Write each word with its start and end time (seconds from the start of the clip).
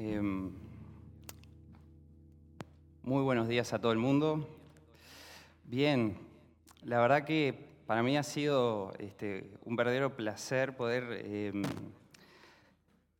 Em, 0.00 0.52
muy 3.02 3.24
buenos 3.24 3.48
días 3.48 3.72
a 3.72 3.80
todo 3.80 3.90
el 3.90 3.98
mundo. 3.98 4.48
Bien, 5.64 6.16
la 6.84 7.00
verdad 7.00 7.24
que 7.24 7.66
para 7.84 8.04
mí 8.04 8.16
ha 8.16 8.22
sido 8.22 8.92
este, 9.00 9.50
un 9.64 9.74
verdadero 9.74 10.14
placer 10.14 10.76
poder 10.76 11.24
em, 11.26 11.62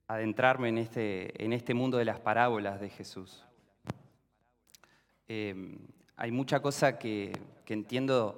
adentrarme 0.06 0.68
en 0.68 0.78
este, 0.78 1.44
en 1.44 1.52
este 1.52 1.74
mundo 1.74 1.98
de 1.98 2.04
las 2.04 2.20
parábolas 2.20 2.80
de 2.80 2.90
Jesús. 2.90 3.44
Em, 5.26 5.78
hay 6.14 6.30
mucha 6.30 6.60
cosa 6.60 6.96
que, 6.96 7.32
entiendo 7.66 8.36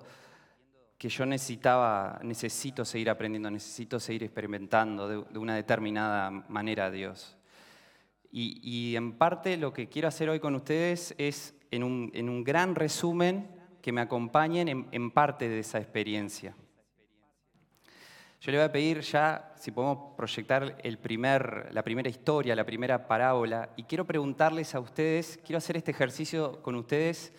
que 0.97 1.11
yo 1.11 1.27
necesitaba, 1.27 2.19
necesito 2.23 2.87
seguir 2.87 3.11
aprendiendo, 3.11 3.51
necesito 3.51 4.01
seguir 4.01 4.23
experimentando 4.23 5.09
de, 5.09 5.25
de 5.31 5.39
una 5.39 5.55
determinada 5.55 6.31
manera 6.31 6.87
a 6.87 6.91
Dios. 6.91 7.37
Y, 8.33 8.95
en 8.95 9.13
parte 9.13 9.57
lo 9.57 9.73
que 9.73 9.89
quiero 9.89 10.07
hacer 10.07 10.29
hoy 10.31 10.39
con 10.39 10.55
ustedes 10.55 11.15
es, 11.19 11.55
en 11.71 11.83
un, 11.83 12.45
gran 12.45 12.75
resumen, 12.75 13.49
que 13.83 13.93
me 13.93 14.01
acompañen 14.01 14.87
en, 14.91 15.11
parte 15.11 15.49
de 15.49 15.61
esa 15.61 15.79
experiencia. 15.79 16.55
Yo 18.41 18.53
le 18.53 18.59
voy 18.59 18.67
a 18.67 18.73
pedir 18.73 19.01
ya 19.01 19.53
si 19.57 19.71
podemos 19.71 20.15
proyectar 20.17 20.79
el 20.83 20.99
primer, 20.99 21.69
la 21.73 21.83
primera 21.83 22.09
historia, 22.09 22.55
la 22.55 22.65
primera 22.65 23.07
parábola, 23.07 23.71
y 23.77 23.83
quiero 23.83 24.07
preguntarles 24.07 24.75
a 24.75 24.81
ustedes, 24.81 25.39
quiero 25.45 25.59
hacer 25.59 25.77
este 25.77 25.91
ejercicio 25.91 26.63
con 26.63 26.75
ustedes, 26.77 27.33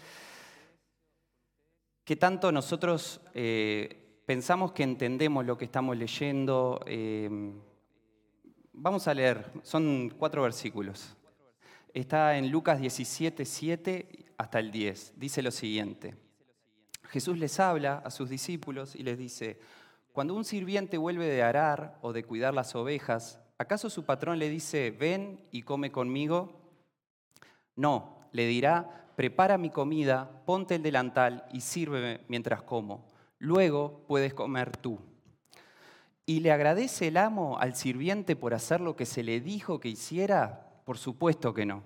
¿qué 2.04 2.16
tanto 2.16 2.52
nosotros 2.52 3.22
eh, 3.34 4.22
pensamos 4.26 4.74
que 4.74 4.84
entendemos 4.84 5.46
lo 5.46 5.58
que 5.58 5.66
estamos 5.66 5.98
leyendo? 5.98 6.84
Eh, 6.86 7.52
Vamos 8.74 9.08
a 9.08 9.14
leer, 9.14 9.52
son 9.64 10.10
cuatro 10.18 10.44
versículos. 10.44 11.16
Está 11.94 12.38
en 12.38 12.50
Lucas 12.50 12.80
17, 12.80 13.44
7 13.44 14.26
hasta 14.38 14.60
el 14.60 14.72
10. 14.72 15.14
Dice 15.18 15.42
lo 15.42 15.52
siguiente. 15.52 16.16
Jesús 17.10 17.38
les 17.38 17.60
habla 17.60 18.02
a 18.06 18.10
sus 18.10 18.30
discípulos 18.30 18.96
y 18.96 19.04
les 19.04 19.18
dice, 19.18 19.60
cuando 20.14 20.34
un 20.34 20.46
sirviente 20.46 20.98
vuelve 20.98 21.26
de 21.26 21.44
arar 21.44 21.98
o 22.02 22.14
de 22.14 22.24
cuidar 22.24 22.54
las 22.54 22.74
ovejas, 22.74 23.40
¿acaso 23.58 23.90
su 23.90 24.06
patrón 24.06 24.40
le 24.40 24.50
dice, 24.50 24.92
ven 24.92 25.46
y 25.52 25.64
come 25.64 25.92
conmigo? 25.92 26.62
No, 27.76 28.30
le 28.32 28.48
dirá, 28.48 29.12
prepara 29.18 29.58
mi 29.58 29.70
comida, 29.70 30.44
ponte 30.46 30.76
el 30.76 30.84
delantal 30.84 31.46
y 31.52 31.60
sírveme 31.60 32.22
mientras 32.30 32.62
como. 32.62 33.06
Luego 33.38 34.06
puedes 34.08 34.34
comer 34.34 34.78
tú. 34.78 35.11
¿Y 36.26 36.40
le 36.42 36.52
agradece 36.52 37.08
el 37.08 37.18
amo 37.18 37.58
al 37.58 37.76
sirviente 37.76 38.36
por 38.36 38.54
hacer 38.54 38.80
lo 38.80 38.96
que 38.96 39.06
se 39.06 39.24
le 39.24 39.42
dijo 39.42 39.80
que 39.80 39.90
hiciera? 39.90 40.82
Por 40.86 40.98
supuesto 40.98 41.54
que 41.54 41.66
no. 41.66 41.84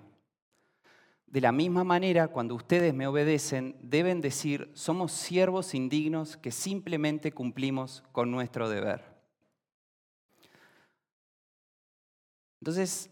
De 1.26 1.40
la 1.40 1.52
misma 1.52 1.82
manera, 1.82 2.28
cuando 2.28 2.54
ustedes 2.54 2.94
me 2.94 3.06
obedecen, 3.06 3.76
deben 3.82 4.20
decir, 4.20 4.70
somos 4.74 5.12
siervos 5.12 5.74
indignos 5.74 6.36
que 6.36 6.52
simplemente 6.52 7.32
cumplimos 7.32 8.04
con 8.12 8.30
nuestro 8.30 8.68
deber. 8.68 9.02
Entonces, 12.60 13.10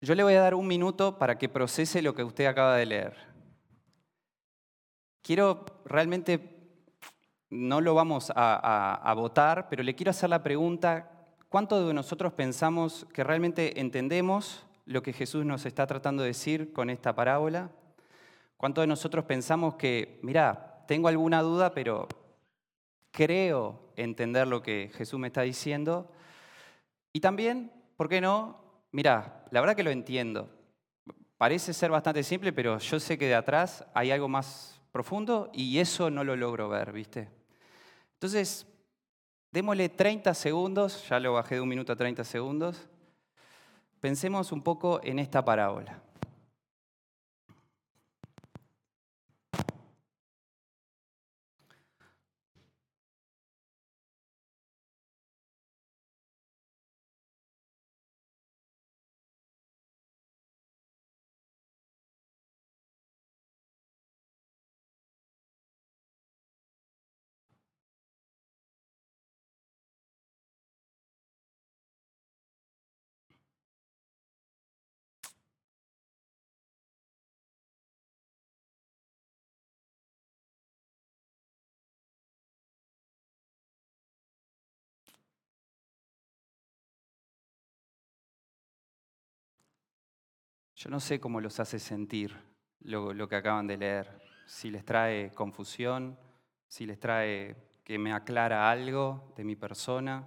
yo 0.00 0.14
le 0.14 0.22
voy 0.22 0.34
a 0.34 0.40
dar 0.40 0.54
un 0.54 0.66
minuto 0.66 1.18
para 1.18 1.36
que 1.36 1.48
procese 1.48 2.00
lo 2.02 2.14
que 2.14 2.24
usted 2.24 2.46
acaba 2.46 2.76
de 2.76 2.86
leer. 2.86 3.16
Quiero 5.22 5.66
realmente 5.84 6.59
no 7.50 7.80
lo 7.80 7.94
vamos 7.94 8.32
a, 8.34 9.12
votar, 9.16 9.68
pero 9.68 9.82
le 9.82 9.94
quiero 9.94 10.10
hacer 10.10 10.30
la 10.30 10.42
pregunta, 10.42 11.10
¿cuántos 11.48 11.86
de 11.86 11.92
nosotros 11.92 12.32
pensamos 12.32 13.06
que 13.12 13.24
realmente 13.24 13.80
entendemos 13.80 14.64
lo 14.86 15.02
que 15.02 15.12
Jesús 15.12 15.44
nos 15.44 15.66
está 15.66 15.86
tratando 15.86 16.22
de 16.22 16.28
decir 16.28 16.72
con 16.72 16.90
esta 16.90 17.14
parábola? 17.14 17.70
¿Cuántos 18.56 18.82
de 18.82 18.86
nosotros 18.86 19.24
pensamos 19.24 19.74
que, 19.74 20.20
mira, 20.22 20.84
tengo 20.86 21.08
alguna 21.08 21.42
duda, 21.42 21.74
pero 21.74 22.06
creo 23.10 23.92
entender 23.96 24.46
lo 24.46 24.62
que 24.62 24.90
Jesús 24.94 25.18
me 25.18 25.26
está 25.26 25.42
diciendo? 25.42 26.10
Y 27.12 27.18
también, 27.18 27.72
¿por 27.96 28.08
qué 28.08 28.20
no? 28.20 28.62
Mira, 28.92 29.44
la 29.50 29.60
verdad 29.60 29.74
que 29.74 29.82
lo 29.82 29.90
entiendo. 29.90 30.48
Parece 31.36 31.72
ser 31.72 31.90
bastante 31.90 32.22
simple, 32.22 32.52
pero 32.52 32.78
yo 32.78 33.00
sé 33.00 33.18
que 33.18 33.26
de 33.26 33.34
atrás 33.34 33.84
hay 33.94 34.12
algo 34.12 34.28
más 34.28 34.80
profundo 34.92 35.50
y 35.52 35.78
eso 35.78 36.10
no 36.10 36.22
lo 36.22 36.36
logro 36.36 36.68
ver, 36.68 36.92
¿viste? 36.92 37.39
Entonces, 38.20 38.66
démosle 39.50 39.88
30 39.88 40.34
segundos, 40.34 41.08
ya 41.08 41.18
lo 41.18 41.32
bajé 41.32 41.54
de 41.54 41.62
un 41.62 41.68
minuto 41.70 41.94
a 41.94 41.96
30 41.96 42.22
segundos. 42.22 42.86
Pensemos 43.98 44.52
un 44.52 44.62
poco 44.62 45.00
en 45.02 45.18
esta 45.18 45.42
parábola. 45.42 46.02
Yo 90.80 90.88
no 90.88 90.98
sé 90.98 91.20
cómo 91.20 91.42
los 91.42 91.60
hace 91.60 91.78
sentir 91.78 92.34
lo, 92.80 93.28
que 93.28 93.36
acaban 93.36 93.66
de 93.66 93.76
leer, 93.76 94.18
si 94.46 94.70
les 94.70 94.82
trae 94.82 95.30
confusión, 95.34 96.18
si 96.68 96.86
les 96.86 96.98
trae 96.98 97.54
que 97.84 97.98
me 97.98 98.14
aclara 98.14 98.70
algo 98.70 99.34
de 99.36 99.44
mi 99.44 99.56
persona. 99.56 100.26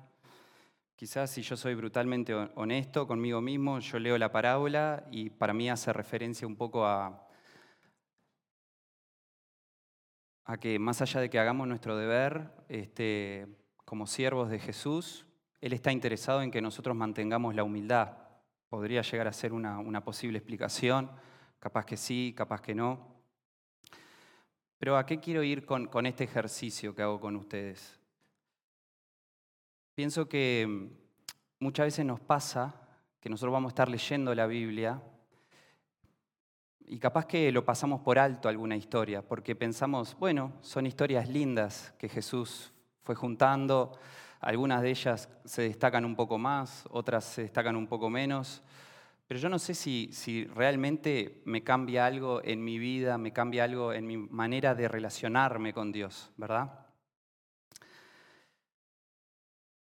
Quizás 0.95 1.31
si 1.31 1.41
yo 1.41 1.57
soy 1.57 1.73
brutalmente 1.73 2.35
honesto 2.35 3.07
conmigo 3.07 3.41
mismo, 3.41 3.79
yo 3.79 3.97
leo 3.97 4.15
la 4.19 4.31
parábola 4.31 5.07
y 5.09 5.31
para 5.31 5.55
mí 5.55 5.71
hace 5.71 5.91
referencia 5.91 6.45
un 6.45 6.55
poco 6.55 6.85
a, 6.85 7.27
que 10.61 10.77
más 10.77 11.01
allá 11.01 11.19
de 11.19 11.31
que 11.31 11.39
hagamos 11.39 11.67
nuestro 11.67 11.97
deber 11.97 12.51
este, 12.69 13.47
como 13.85 14.05
siervos 14.05 14.51
de 14.51 14.59
Jesús, 14.59 15.25
Él 15.61 15.73
está 15.73 15.91
interesado 15.91 16.43
en 16.43 16.51
que 16.51 16.61
nosotros 16.61 16.95
mantengamos 16.95 17.55
la 17.55 17.63
humildad, 17.63 18.22
podría 18.73 19.03
llegar 19.03 19.27
a 19.27 19.33
ser 19.33 19.53
una, 19.53 20.03
posible 20.03 20.39
explicación, 20.39 21.11
capaz 21.59 21.85
que 21.85 21.95
sí, 21.95 22.33
capaz 22.35 22.59
que 22.59 22.73
no. 22.73 23.05
Pero 24.79 24.97
¿a 24.97 25.05
qué 25.05 25.19
quiero 25.19 25.43
ir 25.43 25.63
con, 25.63 25.85
con 25.85 26.07
este 26.07 26.23
ejercicio 26.23 26.95
que 26.95 27.03
hago 27.03 27.19
con 27.19 27.35
ustedes? 27.35 27.99
Pienso 29.93 30.27
que 30.27 30.65
mm, 30.67 31.63
muchas 31.63 31.85
veces 31.85 32.03
nos 32.03 32.19
pasa 32.19 32.73
que 33.19 33.29
nosotros 33.29 33.53
vamos 33.53 33.69
a 33.69 33.73
estar 33.73 33.89
leyendo 33.89 34.33
la 34.33 34.47
Biblia 34.47 34.99
y 36.79 36.97
capaz 36.97 37.27
que 37.27 37.51
lo 37.51 37.63
pasamos 37.63 38.01
por 38.01 38.17
alto 38.17 38.49
alguna 38.49 38.75
historia, 38.75 39.21
porque 39.21 39.55
pensamos, 39.55 40.17
bueno, 40.17 40.53
son 40.61 40.87
historias 40.87 41.29
lindas 41.29 41.93
que 41.99 42.09
Jesús 42.09 42.73
fue 43.03 43.13
juntando, 43.13 43.99
algunas 44.43 44.81
de 44.81 44.89
ellas 44.89 45.29
se 45.45 45.63
destacan 45.63 46.03
un 46.05 46.15
poco 46.15 46.37
más, 46.37 46.85
otras 46.91 47.23
se 47.23 47.43
destacan 47.43 47.75
un 47.75 47.87
poco 47.87 48.09
menos, 48.09 48.61
pero 49.27 49.39
yo 49.39 49.47
no 49.49 49.57
sé 49.57 49.73
si, 49.73 50.45
realmente 50.53 51.41
me 51.45 51.63
cambia 51.63 52.05
algo 52.05 52.41
en 52.43 52.63
mi 52.63 52.77
vida, 52.77 53.17
me 53.17 53.31
cambia 53.31 53.63
algo 53.63 53.93
en 53.93 54.05
mi 54.05 54.17
manera 54.17 54.75
de 54.75 54.87
relacionarme 54.87 55.73
con 55.73 55.91
Dios, 55.91 56.31
¿verdad? 56.35 56.71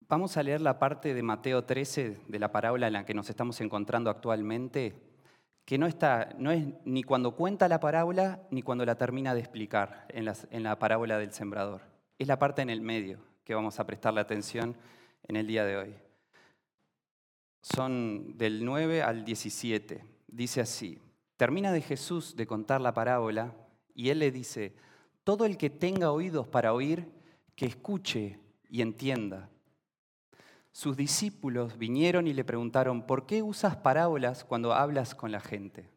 Vamos 0.08 0.38
a 0.38 0.42
leer 0.42 0.62
la 0.62 0.78
parte 0.78 1.12
de 1.12 1.22
Mateo 1.22 1.64
13 1.64 2.22
de 2.26 2.38
la 2.38 2.50
parábola 2.50 2.86
en 2.86 2.94
la 2.94 3.04
que 3.04 3.12
nos 3.12 3.28
estamos 3.28 3.60
encontrando 3.60 4.08
actualmente, 4.08 4.94
que 5.66 5.76
no, 5.76 5.86
está, 5.86 6.30
no 6.38 6.50
es 6.50 6.64
ni 6.86 7.02
cuando 7.02 7.36
cuenta 7.36 7.68
la 7.68 7.80
parábola 7.80 8.40
ni 8.50 8.62
cuando 8.62 8.86
la 8.86 8.94
termina 8.94 9.34
de 9.34 9.40
explicar 9.40 10.06
en 10.08 10.62
la 10.62 10.78
parábola 10.78 11.18
del 11.18 11.34
sembrador. 11.34 11.82
Es 12.18 12.26
la 12.26 12.38
parte 12.38 12.62
en 12.62 12.70
el 12.70 12.80
medio 12.80 13.28
que 13.48 13.54
vamos 13.54 13.80
a 13.80 13.86
prestarle 13.86 14.20
atención 14.20 14.76
en 15.26 15.36
el 15.36 15.46
día 15.46 15.64
de 15.64 15.78
hoy. 15.78 15.94
Son 17.62 18.36
del 18.36 18.62
9 18.62 19.00
al 19.00 19.24
17. 19.24 20.04
Dice 20.26 20.60
así, 20.60 21.00
termina 21.38 21.72
de 21.72 21.80
Jesús 21.80 22.36
de 22.36 22.46
contar 22.46 22.82
la 22.82 22.92
parábola 22.92 23.54
y 23.94 24.10
él 24.10 24.18
le 24.18 24.30
dice, 24.30 24.74
todo 25.24 25.46
el 25.46 25.56
que 25.56 25.70
tenga 25.70 26.12
oídos 26.12 26.46
para 26.46 26.74
oír, 26.74 27.10
que 27.56 27.64
escuche 27.64 28.38
y 28.68 28.82
entienda. 28.82 29.48
sus 30.70 30.98
discípulos 30.98 31.78
vinieron 31.78 32.26
y 32.26 32.34
le 32.34 32.44
preguntaron, 32.44 33.06
¿por 33.06 33.24
qué 33.24 33.42
usas 33.42 33.76
parábolas 33.76 34.44
cuando 34.44 34.74
hablas 34.74 35.14
con 35.14 35.32
la 35.32 35.40
gente? 35.40 35.88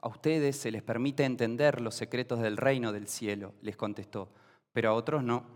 A 0.00 0.08
ustedes 0.08 0.56
se 0.56 0.72
les 0.72 0.82
permite 0.82 1.22
entender 1.22 1.80
los 1.80 1.94
secretos 1.94 2.40
del 2.40 2.56
reino 2.56 2.90
del 2.90 3.06
cielo, 3.06 3.54
les 3.62 3.76
contestó, 3.76 4.28
pero 4.72 4.90
a 4.90 4.94
otros 4.94 5.22
no. 5.22 5.55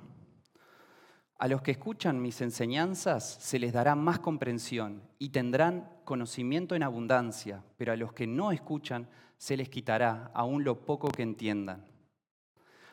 A 1.41 1.49
los 1.49 1.63
que 1.63 1.71
escuchan 1.71 2.21
mis 2.21 2.43
enseñanzas 2.43 3.39
se 3.41 3.59
les 3.59 3.73
dará 3.73 3.95
más 3.95 4.19
comprensión 4.19 5.01
y 5.19 5.31
tendrán 5.31 5.89
conocimiento 6.05 6.75
en 6.75 6.83
abundancia, 6.83 7.65
pero 7.79 7.95
a 7.95 7.97
los 7.97 8.13
que 8.13 8.27
no 8.27 8.53
escuchan 8.53 9.09
se 9.39 9.57
les 9.57 9.71
quitará 9.71 10.31
aún 10.35 10.65
lo 10.65 10.85
poco 10.85 11.09
que 11.09 11.23
entiendan. 11.23 11.87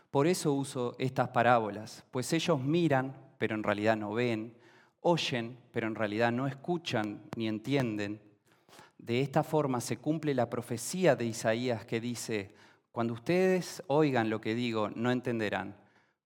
Por 0.10 0.28
eso 0.28 0.54
uso 0.54 0.96
estas 0.98 1.28
parábolas, 1.28 2.06
pues 2.10 2.32
ellos 2.32 2.62
miran, 2.62 3.14
pero 3.38 3.54
en 3.54 3.64
realidad 3.64 3.98
no 3.98 4.14
ven, 4.14 4.56
oyen, 5.02 5.58
pero 5.74 5.88
en 5.88 5.96
realidad 5.96 6.32
no 6.32 6.48
escuchan 6.48 7.24
ni 7.36 7.50
entienden. 7.50 8.22
De 8.98 9.20
esta 9.20 9.44
forma 9.44 9.82
se 9.82 9.98
cumple 9.98 10.34
la 10.34 10.50
profecía 10.50 11.18
de 11.18 11.26
Isaías 11.26 11.86
que 11.86 12.00
dice, 12.00 12.56
cuando 12.94 13.14
ustedes 13.14 13.84
oigan 13.88 14.30
lo 14.30 14.40
que 14.40 14.56
digo, 14.56 14.90
no 14.96 15.12
entenderán. 15.12 15.76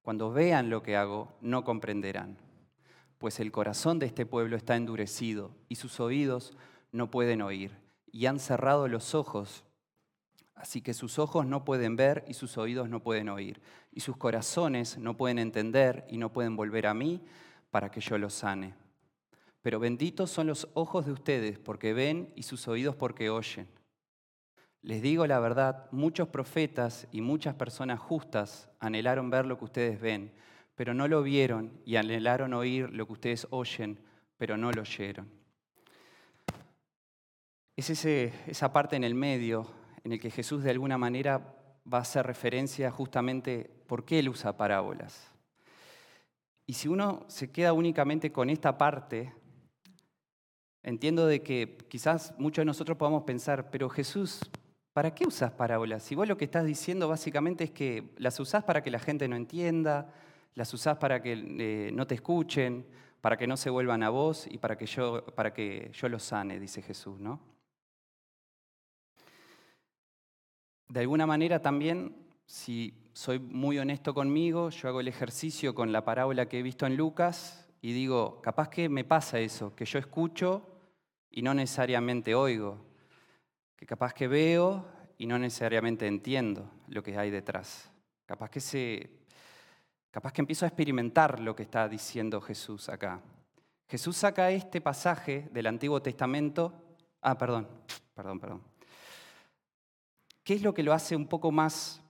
Cuando 0.02 0.32
vean 0.32 0.70
lo 0.70 0.82
que 0.82 0.96
hago, 0.96 1.32
no 1.42 1.64
comprenderán. 1.64 2.38
Pues 3.18 3.40
el 3.40 3.52
corazón 3.52 4.00
de 4.00 4.08
este 4.08 4.26
pueblo 4.26 4.56
está 4.58 4.76
endurecido 4.76 5.52
y 5.70 5.76
sus 5.76 6.00
oídos 6.00 6.58
no 6.92 7.12
pueden 7.12 7.42
oír. 7.42 7.78
Y 8.12 8.26
han 8.26 8.40
cerrado 8.40 8.88
los 8.88 9.14
ojos, 9.14 9.64
así 10.56 10.82
que 10.82 10.94
sus 10.94 11.20
ojos 11.20 11.46
no 11.46 11.64
pueden 11.64 11.96
ver 11.96 12.26
y 12.28 12.34
sus 12.34 12.58
oídos 12.58 12.90
no 12.90 13.04
pueden 13.04 13.30
oír. 13.30 13.62
Y 13.92 14.00
sus 14.00 14.18
corazones 14.18 14.98
no 14.98 15.16
pueden 15.18 15.38
entender 15.38 16.06
y 16.10 16.18
no 16.18 16.34
pueden 16.34 16.56
volver 16.56 16.88
a 16.88 16.94
mí 16.94 17.22
para 17.70 17.92
que 17.92 18.02
yo 18.02 18.18
los 18.18 18.34
sane. 18.34 18.74
Pero 19.62 19.80
benditos 19.80 20.32
son 20.32 20.48
los 20.48 20.68
ojos 20.74 21.06
de 21.06 21.12
ustedes 21.12 21.60
porque 21.60 21.94
ven 21.94 22.34
y 22.36 22.44
sus 22.44 22.68
oídos 22.68 22.96
porque 22.96 23.30
oyen. 23.30 23.68
Les 24.84 25.02
digo 25.02 25.28
la 25.28 25.40
verdad, 25.40 25.88
muchos 25.92 26.28
profetas 26.30 27.08
y 27.12 27.22
muchas 27.22 27.54
personas 27.54 28.00
justas 28.00 28.70
anhelaron 28.80 29.30
ver 29.30 29.46
lo 29.46 29.58
que 29.58 29.66
ustedes 29.66 30.02
ven, 30.02 30.32
pero 30.76 30.94
no 30.94 31.08
lo 31.08 31.22
vieron 31.22 31.80
y 31.86 31.98
anhelaron 31.98 32.54
oír 32.54 32.90
lo 32.90 33.06
que 33.06 33.14
ustedes 33.14 33.48
oyen, 33.52 34.00
pero 34.38 34.58
no 34.58 34.72
lo 34.72 34.82
oyeron. 34.82 35.30
Es 37.76 37.90
esa 38.06 38.74
parte 38.74 38.96
en 38.96 39.04
el 39.04 39.14
medio 39.14 39.68
en 40.04 40.14
el 40.14 40.20
que 40.20 40.32
Jesús 40.32 40.64
de 40.64 40.72
alguna 40.72 40.98
manera 40.98 41.56
va 41.92 42.00
a 42.00 42.02
hacer 42.02 42.26
referencia 42.26 42.90
justamente 42.90 43.70
por 43.88 44.04
qué 44.04 44.20
él 44.20 44.30
usa 44.30 44.58
parábolas. 44.58 45.32
Y 46.66 46.74
si 46.74 46.88
uno 46.88 47.26
se 47.28 47.52
queda 47.52 47.74
únicamente 47.74 48.32
con 48.32 48.50
esta 48.50 48.78
parte, 48.78 49.34
Entiendo 50.84 51.28
de 51.28 51.44
que 51.44 51.78
quizás 51.90 52.34
muchos 52.40 52.62
de 52.62 52.66
nosotros 52.66 52.98
podamos 52.98 53.24
pensar, 53.24 53.70
pero 53.70 53.88
Jesús, 53.88 54.42
¿para 54.94 55.14
qué 55.14 55.26
usas 55.26 55.52
parábolas? 55.52 56.04
Si 56.04 56.16
vos 56.16 56.28
lo 56.28 56.38
que 56.38 56.46
estás 56.46 56.66
diciendo 56.66 57.08
básicamente 57.08 57.64
es 57.64 57.72
que 57.72 58.14
las 58.18 58.40
usás 58.40 58.64
para 58.64 58.84
que 58.84 58.92
la 58.92 59.00
gente 59.00 59.28
no 59.28 59.36
entienda, 59.36 60.14
las 60.56 60.74
usás 60.74 60.98
para 60.98 61.22
que 61.22 61.34
eh, 61.34 61.92
no 61.94 62.06
te 62.08 62.16
escuchen, 62.16 62.86
para 63.22 63.38
que 63.38 63.48
no 63.48 63.56
se 63.56 63.70
vuelvan 63.70 64.04
a 64.04 64.10
vos 64.10 64.48
y 64.50 64.58
para 64.58 64.78
que 64.78 64.86
yo, 64.86 65.26
para 65.36 65.54
que 65.54 65.92
yo 65.94 66.10
los 66.10 66.24
sane, 66.24 66.60
dice 66.60 66.82
Jesús, 66.82 67.20
¿no? 67.20 67.40
De 70.90 71.00
alguna 71.00 71.26
manera 71.26 71.62
también, 71.62 72.16
si 72.46 72.94
soy 73.14 73.40
muy 73.40 73.80
honesto 73.80 74.14
conmigo, 74.14 74.72
yo 74.72 74.90
hago 74.90 75.00
el 75.00 75.08
ejercicio 75.08 75.74
con 75.74 75.94
la 75.94 76.04
parábola 76.04 76.48
que 76.48 76.60
he 76.60 76.64
visto 76.64 76.86
en 76.86 76.98
Lucas 76.98 77.70
y 77.82 77.94
digo, 77.94 78.42
capaz 78.42 78.68
que 78.68 78.90
me 78.90 79.06
pasa 79.06 79.40
eso, 79.40 79.74
que 79.74 79.86
yo 79.86 80.00
escucho 80.00 80.68
y 81.30 81.44
no 81.44 81.54
necesariamente 81.54 82.36
oigo, 82.36 82.91
que 83.82 83.88
capaz 83.88 84.14
que 84.14 84.28
veo 84.28 84.86
y 85.18 85.26
no 85.26 85.40
necesariamente 85.40 86.06
entiendo 86.06 86.70
lo 86.88 87.02
que 87.02 87.18
hay 87.18 87.32
detrás. 87.32 87.92
Capaz 88.28 88.52
que, 88.52 88.60
se, 88.60 89.10
capaz 90.12 90.32
que 90.32 90.42
empiezo 90.42 90.66
a 90.66 90.68
experimentar 90.68 91.40
lo 91.40 91.56
que 91.56 91.64
está 91.64 91.90
diciendo 91.90 92.40
Jesús 92.42 92.90
acá. 92.90 93.20
Jesús 93.90 94.18
saca 94.18 94.52
este 94.52 94.82
pasaje 94.82 95.50
del 95.52 95.66
Antiguo 95.66 96.00
Testamento. 96.00 96.72
Ah, 97.24 97.36
perdón, 97.40 97.68
perdón, 98.14 98.40
perdón. 98.40 98.62
¿Qué 100.44 100.54
es 100.54 100.62
lo 100.62 100.76
que 100.76 100.84
lo 100.84 100.94
hace 100.94 101.16
un 101.16 101.26
poco 101.26 101.52
más, 101.52 102.04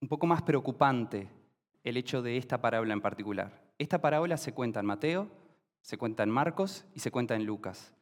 un 0.00 0.06
poco 0.06 0.28
más 0.28 0.42
preocupante 0.42 1.28
el 1.82 1.96
hecho 1.96 2.22
de 2.22 2.36
esta 2.36 2.60
parábola 2.60 2.92
en 2.92 3.00
particular? 3.00 3.64
Esta 3.78 4.00
parábola 4.00 4.36
se 4.36 4.54
cuenta 4.54 4.78
en 4.78 4.86
Mateo, 4.86 5.28
se 5.80 5.98
cuenta 5.98 6.22
en 6.22 6.30
Marcos 6.30 6.84
y 6.94 7.00
se 7.00 7.10
cuenta 7.10 7.34
en 7.34 7.44
Lucas. 7.46 7.92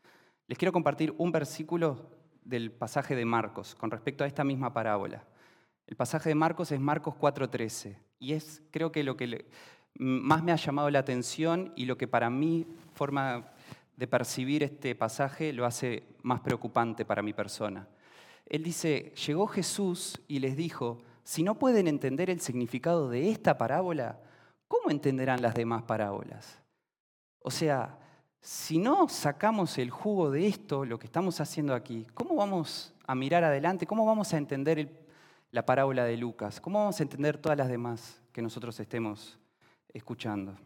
Les 0.51 0.59
quiero 0.59 0.73
compartir 0.73 1.15
un 1.17 1.31
versículo 1.31 2.11
del 2.43 2.73
pasaje 2.73 3.15
de 3.15 3.25
Marcos 3.25 3.77
con 3.77 3.89
respecto 3.89 4.25
a 4.25 4.27
esta 4.27 4.43
misma 4.43 4.73
parábola. 4.73 5.23
El 5.87 5.95
pasaje 5.95 6.29
de 6.29 6.35
Marcos 6.35 6.73
es 6.73 6.81
Marcos 6.81 7.15
4:13 7.15 7.97
y 8.19 8.33
es 8.33 8.61
creo 8.73 8.91
que 8.91 9.05
lo 9.05 9.17
que 9.17 9.47
más 9.95 10.43
me 10.43 10.51
ha 10.51 10.57
llamado 10.57 10.91
la 10.91 10.99
atención 10.99 11.73
y 11.77 11.85
lo 11.85 11.97
que 11.97 12.09
para 12.09 12.31
mí 12.31 12.67
forma 12.95 13.53
de 13.97 14.09
percibir 14.09 14.65
este 14.65 14.97
pasaje 14.97 15.53
lo 15.53 15.67
hace 15.67 16.03
más 16.25 16.41
preocupante 16.41 17.05
para 17.05 17.23
mi 17.23 17.33
persona. 17.33 17.87
Él 18.45 18.65
dice, 18.65 19.13
llegó 19.25 19.47
Jesús 19.47 20.21
y 20.27 20.41
les 20.41 20.57
dijo, 20.57 21.01
si 21.23 21.45
no 21.45 21.61
pueden 21.61 21.87
entender 21.87 22.29
el 22.29 22.41
significado 22.41 23.09
de 23.09 23.31
esta 23.31 23.57
parábola, 23.57 24.19
¿cómo 24.67 24.91
entenderán 24.91 25.43
las 25.43 25.55
demás 25.55 25.85
parábolas? 25.85 26.61
O 27.39 27.53
sea, 27.53 28.00
si 28.41 28.79
no 28.79 29.09
sacamos 29.09 29.77
el 29.79 29.91
jugo 29.91 30.31
de 30.31 30.47
esto, 30.47 30.85
lo 30.85 30.99
que 30.99 31.07
estamos 31.07 31.41
haciendo 31.41 31.75
aquí, 31.75 32.07
¿cómo 32.15 32.37
vamos 32.37 32.95
a 33.07 33.15
mirar 33.15 33.45
adelante? 33.45 33.87
¿Cómo 33.87 34.07
vamos 34.07 34.33
a 34.33 34.39
entender 34.39 35.07
la 35.51 35.67
parábola 35.67 36.05
de 36.05 36.17
Lucas? 36.17 36.61
¿Cómo 36.61 36.79
vamos 36.79 36.99
a 37.01 37.03
entender 37.03 37.37
todas 37.37 37.59
las 37.59 37.69
demás 37.69 38.21
que 38.33 38.41
nosotros 38.41 38.81
estemos 38.81 39.39
escuchando? 39.93 40.57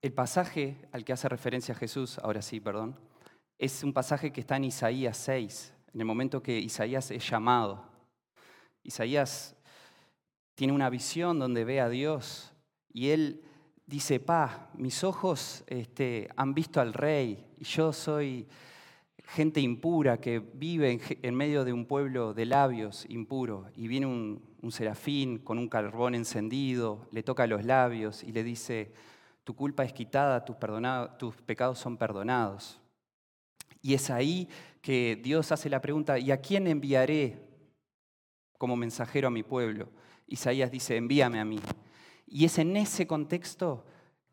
El 0.00 0.12
pasaje 0.12 0.76
al 0.92 1.04
que 1.04 1.12
hace 1.12 1.28
referencia 1.28 1.74
Jesús, 1.74 2.18
ahora 2.18 2.42
sí, 2.42 2.60
perdón, 2.60 2.96
es 3.58 3.82
un 3.82 3.92
pasaje 3.92 4.32
que 4.32 4.40
está 4.40 4.56
en 4.56 4.64
Isaías 4.64 5.16
6, 5.16 5.74
en 5.94 6.00
el 6.00 6.06
momento 6.06 6.42
que 6.42 6.58
Isaías 6.58 7.10
es 7.10 7.28
llamado. 7.28 7.84
Isaías 8.82 9.56
tiene 10.54 10.72
una 10.72 10.90
visión 10.90 11.38
donde 11.38 11.64
ve 11.64 11.80
a 11.80 11.88
Dios 11.88 12.52
y 12.92 13.10
él 13.10 13.44
dice, 13.92 14.20
pa, 14.20 14.70
mis 14.72 15.04
ojos 15.04 15.64
este, 15.66 16.26
han 16.34 16.54
visto 16.54 16.80
al 16.80 16.94
rey 16.94 17.44
y 17.58 17.64
yo 17.64 17.92
soy 17.92 18.48
gente 19.22 19.60
impura 19.60 20.18
que 20.18 20.38
vive 20.38 20.98
en, 21.20 21.34
medio 21.34 21.62
de 21.62 21.74
un 21.74 21.84
pueblo 21.84 22.32
de 22.32 22.46
labios 22.46 23.04
impuros 23.10 23.70
y 23.76 23.88
viene 23.88 24.06
un, 24.06 24.50
serafín 24.70 25.40
con 25.40 25.58
un 25.58 25.68
carbón 25.68 26.14
encendido, 26.14 27.06
le 27.10 27.22
toca 27.22 27.46
los 27.46 27.66
labios 27.66 28.24
y 28.24 28.32
le 28.32 28.42
dice, 28.42 28.94
tu 29.44 29.54
culpa 29.54 29.84
es 29.84 29.92
quitada, 29.92 30.42
tus, 30.42 30.56
tus 31.18 31.36
pecados 31.42 31.78
son 31.78 31.98
perdonados. 31.98 32.80
Y 33.82 33.92
es 33.92 34.08
ahí 34.08 34.48
que 34.80 35.20
Dios 35.22 35.52
hace 35.52 35.68
la 35.68 35.82
pregunta, 35.82 36.18
¿y 36.18 36.30
a 36.30 36.40
quién 36.40 36.66
enviaré 36.66 37.42
como 38.56 38.74
mensajero 38.74 39.28
a 39.28 39.30
mi 39.30 39.42
pueblo? 39.42 39.90
Isaías 40.26 40.70
dice, 40.70 40.96
envíame 40.96 41.40
a 41.40 41.44
mí. 41.44 41.60
Y 42.34 42.46
es 42.46 42.58
en 42.58 42.78
ese 42.78 43.06
contexto 43.06 43.84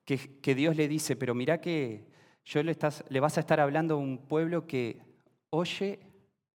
que, 0.05 0.55
Dios 0.55 0.77
le 0.77 0.87
dice, 0.87 1.17
pero 1.17 1.35
mira 1.35 1.59
que 1.59 2.07
yo 2.45 2.63
le 2.63 3.19
vas 3.19 3.37
a 3.37 3.41
estar 3.41 3.59
hablando 3.59 3.95
a 3.95 3.97
un 3.97 4.19
pueblo 4.19 4.65
que 4.65 5.01
oye, 5.49 5.99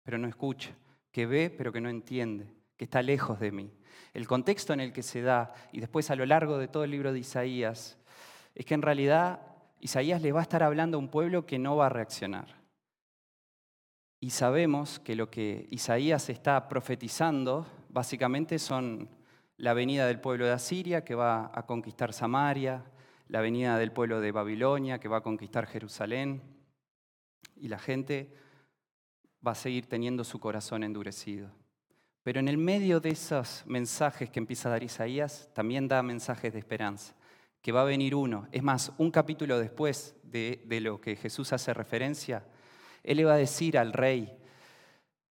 pero 0.03 0.19
no 0.19 0.27
escucha, 0.27 0.69
que 1.11 1.25
ve, 1.25 1.49
pero 1.49 1.73
que 1.73 1.81
no 1.81 1.89
entiende, 1.89 2.53
que 2.77 2.85
está 2.85 3.01
lejos 3.01 3.39
de 3.39 3.51
mí. 3.51 3.71
El 4.13 4.27
contexto 4.27 4.71
en 4.71 4.81
el 4.81 4.93
que 4.93 5.01
se 5.01 5.23
da, 5.23 5.51
y 5.71 5.79
después 5.79 6.11
a 6.11 6.15
lo 6.15 6.27
largo 6.27 6.59
de 6.59 6.67
todo 6.67 6.83
el 6.83 6.91
libro 6.91 7.11
de 7.11 7.19
Isaías, 7.19 7.97
es 8.53 8.63
que 8.63 8.75
en 8.75 8.83
realidad 8.83 9.41
Isaías 9.79 10.21
le 10.21 10.31
va 10.31 10.41
a 10.41 10.43
estar 10.43 10.61
hablando 10.61 10.97
a 10.97 10.99
un 10.99 11.09
pueblo 11.09 11.47
que 11.47 11.57
no 11.57 11.75
va 11.75 11.87
a 11.87 11.89
reaccionar. 11.89 12.61
Y 14.19 14.29
sabemos 14.29 14.99
que 14.99 15.15
lo 15.15 15.31
que 15.31 15.67
Isaías 15.71 16.29
está 16.29 16.67
profetizando 16.67 17.65
básicamente 17.89 18.59
son 18.59 19.09
la 19.61 19.75
venida 19.75 20.07
del 20.07 20.19
pueblo 20.19 20.47
de 20.47 20.53
Asiria 20.53 21.03
que 21.03 21.13
va 21.13 21.51
a 21.53 21.67
conquistar 21.67 22.13
Samaria, 22.13 22.83
la 23.27 23.41
venida 23.41 23.77
del 23.77 23.91
pueblo 23.91 24.19
de 24.19 24.31
Babilonia 24.31 24.99
que 24.99 25.07
va 25.07 25.17
a 25.17 25.21
conquistar 25.21 25.67
Jerusalén, 25.67 26.41
y 27.57 27.67
la 27.67 27.77
gente 27.77 28.33
va 29.45 29.51
a 29.51 29.55
seguir 29.55 29.85
teniendo 29.85 30.23
su 30.23 30.39
corazón 30.39 30.83
endurecido. 30.83 31.51
Pero 32.23 32.39
en 32.39 32.47
el 32.47 32.57
medio 32.57 32.99
de 32.99 33.09
esos 33.09 33.63
mensajes 33.67 34.31
que 34.31 34.39
empieza 34.39 34.67
a 34.67 34.71
dar 34.71 34.81
Isaías, 34.81 35.51
también 35.53 35.87
da 35.87 36.01
mensajes 36.01 36.51
de 36.51 36.57
esperanza, 36.57 37.13
que 37.61 37.71
va 37.71 37.83
a 37.83 37.85
venir 37.85 38.15
uno. 38.15 38.47
Es 38.51 38.63
más, 38.63 38.91
un 38.97 39.11
capítulo 39.11 39.59
después 39.59 40.15
de, 40.23 40.63
de 40.65 40.81
lo 40.81 40.99
que 40.99 41.15
Jesús 41.15 41.53
hace 41.53 41.71
referencia, 41.75 42.43
Él 43.03 43.17
le 43.17 43.25
va 43.25 43.33
a 43.33 43.37
decir 43.37 43.77
al 43.77 43.93
rey, 43.93 44.35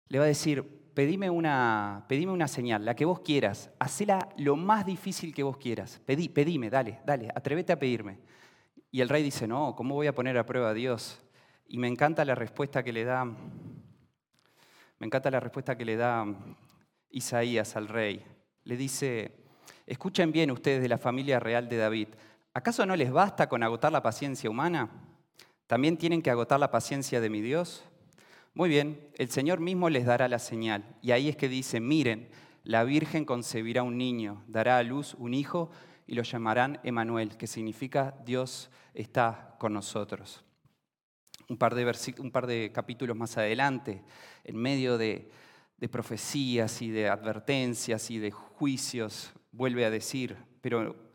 le 0.08 0.18
va 0.18 0.26
a 0.26 0.28
decir, 0.28 0.87
pedime 0.98 1.30
una, 1.30 2.04
pedime 2.08 2.32
una 2.32 2.48
señal, 2.48 2.84
la 2.84 2.96
que 2.96 3.04
vos 3.04 3.20
quieras, 3.20 3.70
hacela 3.78 4.30
lo 4.36 4.56
más 4.56 4.84
difícil 4.84 5.32
que 5.32 5.44
vos 5.44 5.56
quieras. 5.56 6.00
Pedí, 6.04 6.28
pedime, 6.28 6.70
dale, 6.70 6.98
dale, 7.06 7.28
atrévete 7.32 7.72
a 7.72 7.78
pedirme. 7.78 8.18
Y 8.90 9.00
el 9.00 9.08
rey 9.08 9.22
dice, 9.22 9.46
no, 9.46 9.76
¿cómo 9.76 9.94
voy 9.94 10.08
a 10.08 10.12
poner 10.12 10.36
a 10.36 10.44
prueba 10.44 10.70
a 10.70 10.74
Dios? 10.74 11.24
Y 11.68 11.78
me 11.78 11.86
encanta 11.86 12.24
la 12.24 12.34
respuesta 12.34 12.82
que 12.82 12.92
le 12.92 13.04
da, 13.04 13.24
me 13.24 13.36
encanta 15.06 15.30
la 15.30 15.38
respuesta 15.38 15.78
que 15.78 15.84
le 15.84 15.94
da 15.94 16.26
Isaías 17.10 17.76
al 17.76 17.86
rey. 17.86 18.26
Le 18.64 18.76
dice, 18.76 19.36
escuchen 19.86 20.32
bien 20.32 20.50
ustedes 20.50 20.82
de 20.82 20.88
la 20.88 20.98
familia 20.98 21.38
real 21.38 21.68
de 21.68 21.76
David, 21.76 22.08
¿acaso 22.52 22.84
no 22.84 22.96
les 22.96 23.12
basta 23.12 23.48
con 23.48 23.62
agotar 23.62 23.92
la 23.92 24.02
paciencia 24.02 24.50
humana? 24.50 24.90
¿También 25.68 25.96
tienen 25.96 26.22
que 26.22 26.32
agotar 26.32 26.58
la 26.58 26.72
paciencia 26.72 27.20
de 27.20 27.30
mi 27.30 27.40
Dios? 27.40 27.84
Muy 28.58 28.70
bien, 28.70 28.98
el 29.14 29.30
Señor 29.30 29.60
mismo 29.60 29.88
les 29.88 30.04
dará 30.04 30.26
la 30.26 30.40
señal. 30.40 30.84
Y 31.00 31.12
ahí 31.12 31.28
es 31.28 31.36
que 31.36 31.48
dice, 31.48 31.78
miren, 31.78 32.28
la 32.64 32.82
Virgen 32.82 33.24
concebirá 33.24 33.84
un 33.84 33.96
niño, 33.96 34.42
dará 34.48 34.78
a 34.78 34.82
luz 34.82 35.14
un 35.14 35.32
hijo 35.32 35.70
y 36.08 36.16
lo 36.16 36.24
llamarán 36.24 36.80
Emanuel, 36.82 37.36
que 37.36 37.46
significa 37.46 38.16
Dios 38.26 38.68
está 38.94 39.54
con 39.60 39.74
nosotros. 39.74 40.44
Un 41.48 41.56
par 41.56 41.76
de, 41.76 41.84
un 42.18 42.32
par 42.32 42.48
de 42.48 42.72
capítulos 42.72 43.16
más 43.16 43.38
adelante, 43.38 44.02
en 44.42 44.56
medio 44.56 44.98
de, 44.98 45.30
de 45.76 45.88
profecías 45.88 46.82
y 46.82 46.90
de 46.90 47.08
advertencias 47.08 48.10
y 48.10 48.18
de 48.18 48.32
juicios, 48.32 49.34
vuelve 49.52 49.84
a 49.84 49.90
decir, 49.90 50.36
pero 50.60 51.07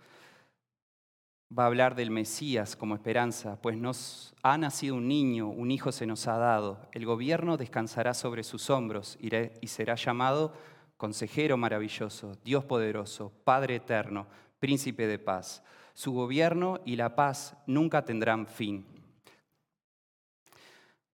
va 1.58 1.64
a 1.64 1.68
hablar 1.68 1.96
del 1.96 2.10
Mesías 2.10 2.76
como 2.76 2.96
esperanza, 2.96 3.62
pues 3.62 3.78
nos 3.78 4.34
ha 4.42 4.58
nacido 4.58 4.96
un 4.96 5.08
niño, 5.08 5.50
un 5.50 5.72
hijo 5.72 5.92
se 5.92 6.06
nos 6.06 6.28
ha 6.28 6.38
dado, 6.38 6.80
el 6.92 7.06
gobierno 7.06 7.58
descansará 7.58 8.14
sobre 8.14 8.44
sus 8.44 8.70
hombros 8.70 9.18
y 9.20 9.68
será 9.68 9.96
llamado 9.96 10.54
Consejero 10.98 11.58
maravilloso, 11.58 12.38
Dios 12.44 12.64
poderoso, 12.64 13.32
Padre 13.44 13.76
eterno, 13.76 14.28
Príncipe 14.60 15.08
de 15.08 15.20
paz. 15.20 15.62
Su 15.94 16.14
gobierno 16.14 16.80
y 16.86 16.96
la 16.96 17.16
paz 17.16 17.58
nunca 17.68 18.06
tendrán 18.06 18.48
fin. 18.48 18.86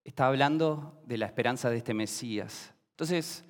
Está 0.03 0.27
hablando 0.27 1.01
de 1.05 1.17
la 1.17 1.25
esperanza 1.25 1.71
de 1.71 1.77
este 1.77 1.95
Mesías. 1.95 2.71
Entonces, 2.91 3.43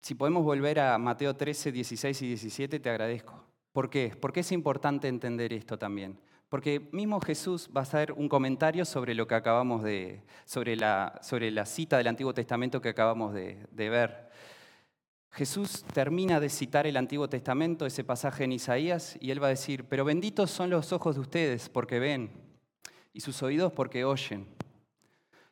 si 0.00 0.14
podemos 0.14 0.44
volver 0.44 0.78
a 0.78 0.96
Mateo 0.98 1.34
13, 1.34 1.72
16 1.72 2.22
y 2.22 2.28
17, 2.28 2.78
te 2.78 2.88
agradezco. 2.88 3.47
¿Por 3.78 3.90
qué? 3.90 4.12
Porque 4.20 4.40
es 4.40 4.50
importante 4.50 5.06
entender 5.06 5.52
esto 5.52 5.78
también. 5.78 6.18
Porque 6.48 6.88
mismo 6.90 7.20
Jesús 7.20 7.70
va 7.70 7.82
a 7.82 7.82
hacer 7.84 8.10
un 8.10 8.28
comentario 8.28 8.84
sobre 8.84 9.14
lo 9.14 9.28
que 9.28 9.36
acabamos 9.36 9.84
de, 9.84 10.24
sobre 10.46 10.74
la, 10.74 11.20
sobre 11.22 11.52
la 11.52 11.64
cita 11.64 11.96
del 11.96 12.08
Antiguo 12.08 12.34
Testamento 12.34 12.80
que 12.80 12.88
acabamos 12.88 13.32
de, 13.32 13.64
de 13.70 13.88
ver. 13.88 14.30
Jesús 15.30 15.84
termina 15.94 16.40
de 16.40 16.48
citar 16.48 16.88
el 16.88 16.96
Antiguo 16.96 17.28
Testamento, 17.28 17.86
ese 17.86 18.02
pasaje 18.02 18.42
en 18.42 18.50
Isaías, 18.50 19.16
y 19.20 19.30
él 19.30 19.40
va 19.40 19.46
a 19.46 19.50
decir, 19.50 19.84
pero 19.84 20.04
benditos 20.04 20.50
son 20.50 20.70
los 20.70 20.92
ojos 20.92 21.14
de 21.14 21.20
ustedes 21.20 21.68
porque 21.68 22.00
ven, 22.00 22.32
y 23.12 23.20
sus 23.20 23.44
oídos 23.44 23.72
porque 23.72 24.04
oyen. 24.04 24.48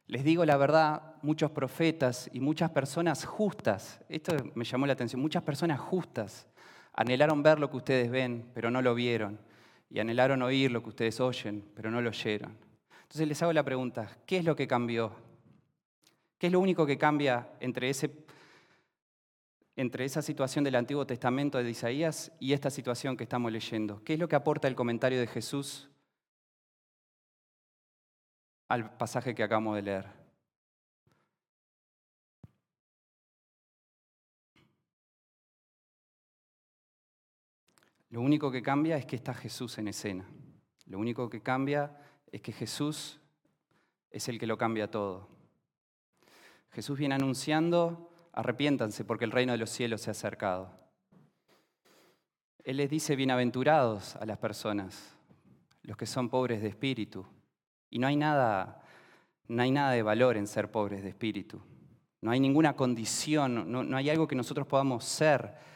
Les 0.08 0.24
digo 0.24 0.44
la 0.44 0.56
verdad, 0.56 1.14
muchos 1.22 1.52
profetas 1.52 2.28
y 2.32 2.40
muchas 2.40 2.70
personas 2.72 3.24
justas, 3.24 4.00
esto 4.08 4.34
me 4.56 4.64
llamó 4.64 4.84
la 4.84 4.94
atención, 4.94 5.22
muchas 5.22 5.44
personas 5.44 5.78
justas 5.78 6.48
anhelaron 6.96 7.42
ver 7.42 7.60
lo 7.60 7.70
que 7.70 7.76
ustedes 7.76 8.10
ven, 8.10 8.50
pero 8.54 8.70
no 8.70 8.82
lo 8.82 8.94
vieron, 8.94 9.38
y 9.90 10.00
anhelaron 10.00 10.42
oír 10.42 10.72
lo 10.72 10.82
que 10.82 10.88
ustedes 10.88 11.20
oyen, 11.20 11.64
pero 11.74 11.90
no 11.90 12.00
lo 12.00 12.08
oyeron. 12.10 12.56
Entonces 13.02 13.28
les 13.28 13.40
hago 13.42 13.52
la 13.52 13.62
pregunta, 13.62 14.18
¿qué 14.26 14.38
es 14.38 14.44
lo 14.44 14.56
que 14.56 14.66
cambió? 14.66 15.12
¿Qué 16.38 16.48
es 16.48 16.52
lo 16.52 16.60
único 16.60 16.84
que 16.84 16.98
cambia 16.98 17.48
entre, 17.60 17.88
ese, 17.88 18.10
entre 19.76 20.04
esa 20.04 20.22
situación 20.22 20.64
del 20.64 20.74
Antiguo 20.74 21.06
Testamento 21.06 21.62
de 21.62 21.70
Isaías 21.70 22.32
y 22.40 22.52
esta 22.52 22.70
situación 22.70 23.16
que 23.16 23.22
estamos 23.22 23.52
leyendo? 23.52 24.02
¿Qué 24.02 24.14
es 24.14 24.18
lo 24.18 24.28
que 24.28 24.36
aporta 24.36 24.66
el 24.66 24.74
comentario 24.74 25.20
de 25.20 25.28
Jesús 25.28 25.88
al 28.68 28.96
pasaje 28.96 29.34
que 29.34 29.42
acabamos 29.42 29.76
de 29.76 29.82
leer. 29.82 30.25
Lo 38.16 38.22
único 38.22 38.50
que 38.50 38.62
cambia 38.62 38.96
es 38.96 39.04
que 39.04 39.14
está 39.14 39.34
Jesús 39.34 39.76
en 39.76 39.88
escena. 39.88 40.26
Lo 40.86 40.98
único 40.98 41.28
que 41.28 41.42
cambia 41.42 41.94
es 42.32 42.40
que 42.40 42.50
Jesús 42.50 43.20
es 44.10 44.30
el 44.30 44.38
que 44.38 44.46
lo 44.46 44.56
cambia 44.56 44.90
todo. 44.90 45.28
Jesús 46.70 46.98
viene 46.98 47.14
anunciando, 47.14 48.10
arrepiéntanse 48.32 49.04
porque 49.04 49.26
el 49.26 49.32
reino 49.32 49.52
de 49.52 49.58
los 49.58 49.68
cielos 49.68 50.00
se 50.00 50.08
ha 50.08 50.12
acercado. 50.12 50.72
Él 52.64 52.78
les 52.78 52.88
dice 52.88 53.16
bienaventurados 53.16 54.16
a 54.16 54.24
las 54.24 54.38
personas, 54.38 55.14
los 55.82 55.98
que 55.98 56.06
son 56.06 56.30
pobres 56.30 56.62
de 56.62 56.68
espíritu, 56.68 57.26
y 57.90 57.98
no 57.98 58.06
hay 58.06 58.16
nada, 58.16 58.80
no 59.46 59.62
hay 59.62 59.70
nada 59.70 59.90
de 59.92 60.02
valor 60.02 60.38
en 60.38 60.46
ser 60.46 60.70
pobres 60.70 61.02
de 61.02 61.10
espíritu. 61.10 61.60
No 62.22 62.30
hay 62.30 62.40
ninguna 62.40 62.76
condición, 62.76 63.70
no, 63.70 63.94
hay 63.94 64.08
algo 64.08 64.26
que 64.26 64.36
nosotros 64.36 64.66
podamos 64.66 65.04
ser 65.04 65.75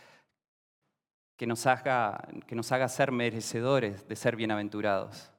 que 1.40 1.46
nos, 1.46 1.66
haga, 1.66 2.28
que 2.46 2.54
nos 2.54 2.70
haga 2.70 2.86
ser 2.86 3.12
merecedores 3.12 4.06
de 4.06 4.14
ser 4.14 4.36
bienaventurados. 4.36 5.30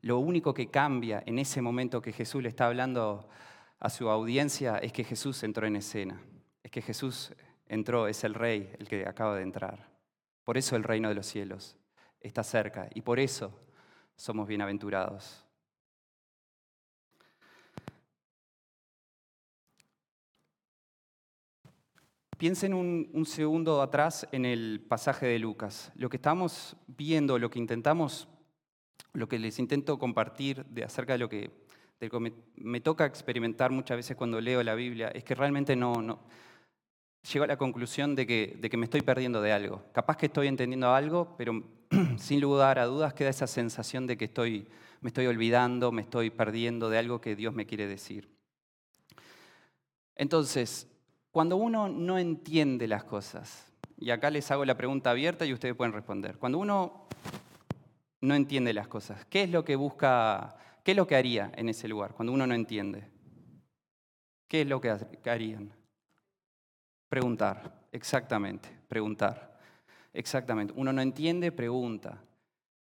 Lo 0.00 0.20
único 0.20 0.54
que 0.54 0.70
cambia 0.70 1.20
en 1.26 1.40
ese 1.40 1.60
momento 1.60 2.00
que 2.00 2.12
Jesús 2.12 2.44
le 2.44 2.48
está 2.48 2.66
hablando 2.66 3.28
a 3.80 3.90
su 3.90 4.08
audiencia 4.08 4.78
es 4.78 4.92
que 4.92 5.02
Jesús 5.02 5.42
entró 5.42 5.66
en 5.66 5.74
escena. 5.74 6.22
Es 6.62 6.70
que 6.70 6.80
Jesús 6.80 7.32
entró, 7.66 8.06
es 8.06 8.22
el 8.22 8.34
rey 8.34 8.72
el 8.78 8.86
que 8.86 9.04
acaba 9.04 9.34
de 9.34 9.42
entrar. 9.42 9.88
Por 10.44 10.58
eso 10.58 10.76
el 10.76 10.84
reino 10.84 11.08
de 11.08 11.16
los 11.16 11.26
cielos 11.26 11.76
está 12.20 12.44
cerca 12.44 12.88
y 12.94 13.00
por 13.00 13.18
eso 13.18 13.52
somos 14.14 14.46
bienaventurados. 14.46 15.41
Piensen 22.42 22.74
un, 22.74 23.24
segundo 23.24 23.80
atrás 23.80 24.26
en 24.32 24.44
el 24.44 24.84
pasaje 24.88 25.26
de 25.26 25.38
Lucas. 25.38 25.92
Lo 25.94 26.10
que 26.10 26.16
estamos 26.16 26.74
viendo, 26.88 27.38
lo 27.38 27.48
que 27.48 27.60
intentamos, 27.60 28.26
lo 29.12 29.28
que 29.28 29.38
les 29.38 29.60
intento 29.60 29.96
compartir 29.96 30.64
de 30.64 30.82
acerca 30.82 31.12
de 31.12 31.20
lo 31.20 31.28
que, 31.28 31.52
me, 32.56 32.80
toca 32.80 33.06
experimentar 33.06 33.70
muchas 33.70 33.96
veces 33.96 34.16
cuando 34.16 34.40
leo 34.40 34.60
la 34.64 34.74
Biblia, 34.74 35.10
es 35.14 35.22
que 35.22 35.36
realmente 35.36 35.76
no, 35.76 36.18
llego 37.32 37.44
a 37.44 37.46
la 37.46 37.56
conclusión 37.56 38.16
de 38.16 38.26
que, 38.26 38.76
me 38.76 38.86
estoy 38.86 39.02
perdiendo 39.02 39.40
de 39.40 39.52
algo. 39.52 39.84
Capaz 39.92 40.16
que 40.16 40.26
estoy 40.26 40.48
entendiendo 40.48 40.92
algo, 40.92 41.36
pero 41.38 41.62
sin 42.16 42.40
lugar 42.40 42.80
a 42.80 42.86
dudas 42.86 43.14
queda 43.14 43.28
esa 43.28 43.46
sensación 43.46 44.08
de 44.08 44.16
que 44.16 44.28
me 45.00 45.10
estoy 45.10 45.26
olvidando, 45.28 45.92
me 45.92 46.02
estoy 46.02 46.30
perdiendo 46.30 46.90
de 46.90 46.98
algo 46.98 47.20
que 47.20 47.36
Dios 47.36 47.54
me 47.54 47.66
quiere 47.66 47.86
decir. 47.86 48.28
Entonces, 50.16 50.88
cuando 51.32 51.56
uno 51.56 51.88
no 51.88 52.18
entiende 52.18 52.86
las 52.86 53.02
cosas, 53.02 53.66
y 53.98 54.10
acá 54.10 54.30
les 54.30 54.48
hago 54.50 54.64
la 54.64 54.76
pregunta 54.76 55.10
abierta 55.10 55.44
y 55.44 55.52
ustedes 55.52 55.74
pueden 55.74 55.92
responder, 55.92 56.38
cuando 56.38 56.58
uno 56.58 57.08
no 58.20 58.34
entiende 58.36 58.72
las 58.72 58.86
cosas, 58.86 59.24
¿qué 59.24 59.42
es 59.42 59.50
lo 59.50 59.64
que 59.64 59.74
busca, 59.74 60.54
qué 60.84 60.92
es 60.92 60.96
lo 60.96 61.08
que 61.08 61.16
haría 61.16 61.50
en 61.56 61.68
ese 61.68 61.88
lugar 61.88 62.14
cuando 62.14 62.32
uno 62.32 62.46
no 62.46 62.54
entiende? 62.54 63.08
¿Qué 64.46 64.60
es 64.60 64.68
lo 64.68 64.80
que 64.80 64.96
harían? 65.24 65.72
Preguntar, 67.08 67.86
exactamente, 67.90 68.68
preguntar. 68.86 69.52
Exactamente. 70.12 70.74
Uno 70.76 70.92
no 70.92 71.00
entiende, 71.00 71.52
pregunta. 71.52 72.22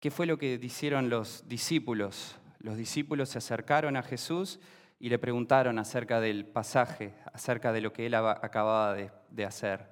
¿Qué 0.01 0.11
fue 0.11 0.27
lo 0.27 0.39
que 0.39 0.59
hicieron 0.61 1.09
los 1.09 1.49
discípulos? 1.49 2.37
Los 2.59 2.77
discípulos 2.77 3.29
se 3.29 3.39
acercaron 3.39 3.97
a 3.97 4.03
Jesús 4.03 4.59
y 5.03 5.09
le 5.09 5.19
preguntaron 5.19 5.81
acerca 5.81 6.21
del 6.21 6.47
pasaje, 6.47 7.13
acerca 7.33 7.73
de 7.73 7.81
lo 7.81 7.93
que 7.93 8.07
él 8.07 8.15
acababa 8.15 8.95
de, 8.95 9.45
hacer. 9.45 9.91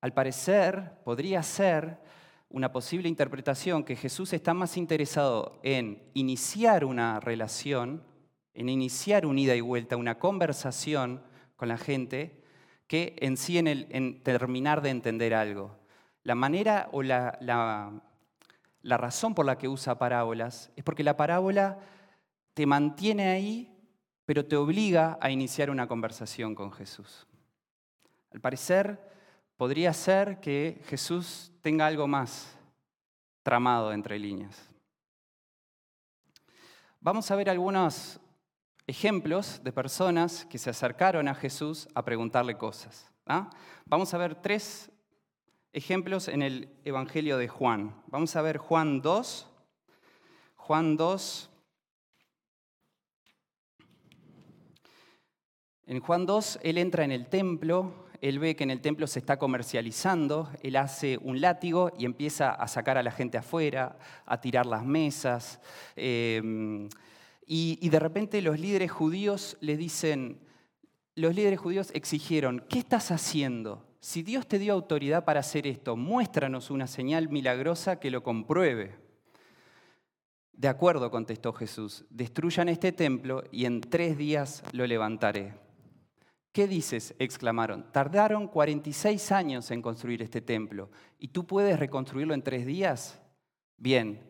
Al 0.00 0.12
parecer, 0.12 0.92
podría 1.04 1.42
ser 1.42 1.98
una 2.48 2.70
posible 2.70 3.08
interpretación 3.08 3.82
que 3.82 3.96
Jesús 3.96 4.32
está 4.32 4.54
más 4.54 4.76
interesado 4.76 5.58
en 5.64 6.04
iniciar 6.14 6.84
una 6.84 7.18
relación, 7.18 8.04
en 8.54 8.68
iniciar 8.68 9.26
un 9.26 9.40
ida 9.40 9.56
y 9.56 9.60
vuelta, 9.60 9.96
una 9.96 10.20
conversación 10.20 11.24
con 11.56 11.66
la 11.66 11.76
gente, 11.76 12.44
que 12.86 13.16
en 13.18 13.36
sí 13.36 13.58
en, 13.58 14.22
terminar 14.22 14.82
de 14.82 14.90
entender 14.90 15.34
algo. 15.34 15.80
La 16.22 16.36
manera 16.36 16.90
o 16.92 17.02
la, 17.02 17.36
la 17.40 18.96
razón 18.98 19.34
por 19.34 19.46
la 19.46 19.58
que 19.58 19.66
usa 19.66 19.98
parábolas 19.98 20.70
es 20.76 20.84
porque 20.84 21.02
la 21.02 21.16
parábola 21.16 21.80
te 22.54 22.66
mantiene 22.66 23.30
ahí 23.30 23.72
pero 24.26 24.44
te 24.44 24.56
obliga 24.56 25.16
a 25.20 25.30
iniciar 25.30 25.70
una 25.70 25.86
conversación 25.86 26.54
con 26.54 26.72
Jesús. 26.72 27.26
Al 28.32 28.40
parecer, 28.40 29.00
podría 29.56 29.92
ser 29.92 30.40
que 30.40 30.82
Jesús 30.86 31.52
tenga 31.62 31.86
algo 31.86 32.06
más 32.06 32.58
tramado 33.42 33.92
entre 33.92 34.18
líneas. 34.18 34.68
Vamos 37.00 37.30
a 37.30 37.36
ver 37.36 37.48
algunos, 37.48 38.20
ejemplos 38.86 39.62
de 39.62 39.72
personas 39.72 40.44
que 40.46 40.58
se 40.58 40.70
acercaron 40.70 41.28
a 41.28 41.34
Jesús 41.34 41.88
a 41.94 42.04
preguntarle 42.04 42.58
cosas. 42.58 43.10
¿ah? 43.26 43.48
Vamos 43.84 44.12
a 44.12 44.18
ver 44.18 44.34
tres 44.34 44.90
ejemplos 45.72 46.26
en 46.26 46.42
el 46.42 46.68
Evangelio 46.84 47.38
de 47.38 47.48
Juan. 47.48 47.94
Vamos 48.08 48.34
a 48.34 48.42
ver 48.42 48.58
Juan 48.58 49.02
2. 49.02 49.48
Juan 50.56 50.96
2. 50.96 51.50
En 55.88 56.00
Juan 56.00 56.26
2, 56.26 56.58
él 56.64 56.78
entra 56.78 57.04
en 57.04 57.12
el 57.12 57.28
templo, 57.28 58.06
él 58.20 58.40
ve 58.40 58.56
que 58.56 58.64
en 58.64 58.72
el 58.72 58.80
templo 58.80 59.06
se 59.06 59.20
está 59.20 59.38
comercializando, 59.38 60.50
él 60.64 60.74
hace 60.74 61.16
un 61.18 61.40
látigo 61.40 61.92
y 61.96 62.06
empieza 62.06 62.50
a 62.50 62.66
sacar 62.66 62.98
a 62.98 63.04
la 63.04 63.12
gente 63.12 63.38
afuera, 63.38 63.96
a 64.24 64.40
tirar 64.40 64.66
las 64.66 64.84
mesas. 64.84 65.60
Em, 65.94 66.88
y, 67.46 67.78
y 67.80 67.88
de 67.88 68.00
repente 68.00 68.42
los 68.42 68.58
líderes 68.58 68.90
judíos 68.90 69.56
le 69.60 69.76
dicen, 69.76 70.40
los 71.14 71.36
líderes 71.36 71.60
judíos 71.60 71.92
exigieron, 71.94 72.64
¿qué 72.68 72.80
estás 72.80 73.12
haciendo? 73.12 73.86
Si 74.00 74.24
Dios 74.24 74.48
te 74.48 74.58
dio 74.58 74.72
autoridad 74.72 75.24
para 75.24 75.38
hacer 75.38 75.68
esto, 75.68 75.96
muéstranos 75.96 76.72
una 76.72 76.88
señal 76.88 77.28
milagrosa 77.28 78.00
que 78.00 78.10
lo 78.10 78.24
compruebe. 78.24 78.96
De 80.52 80.66
acuerdo, 80.66 81.12
contestó 81.12 81.52
Jesús, 81.52 82.04
destruyan 82.10 82.68
este 82.68 82.90
templo 82.90 83.44
y 83.52 83.66
en 83.66 83.80
tres 83.80 84.18
días 84.18 84.64
lo 84.72 84.84
levantaré. 84.84 85.65
¿Qué 86.56 86.66
dices? 86.66 87.14
exclamaron. 87.18 87.92
Tardaron 87.92 88.48
46 88.48 89.30
años 89.30 89.70
en 89.70 89.82
construir 89.82 90.22
este 90.22 90.40
templo 90.40 90.88
y 91.18 91.28
tú 91.28 91.46
puedes 91.46 91.78
reconstruirlo 91.78 92.32
en 92.32 92.40
tres 92.40 92.64
días. 92.64 93.20
Bien, 93.76 94.22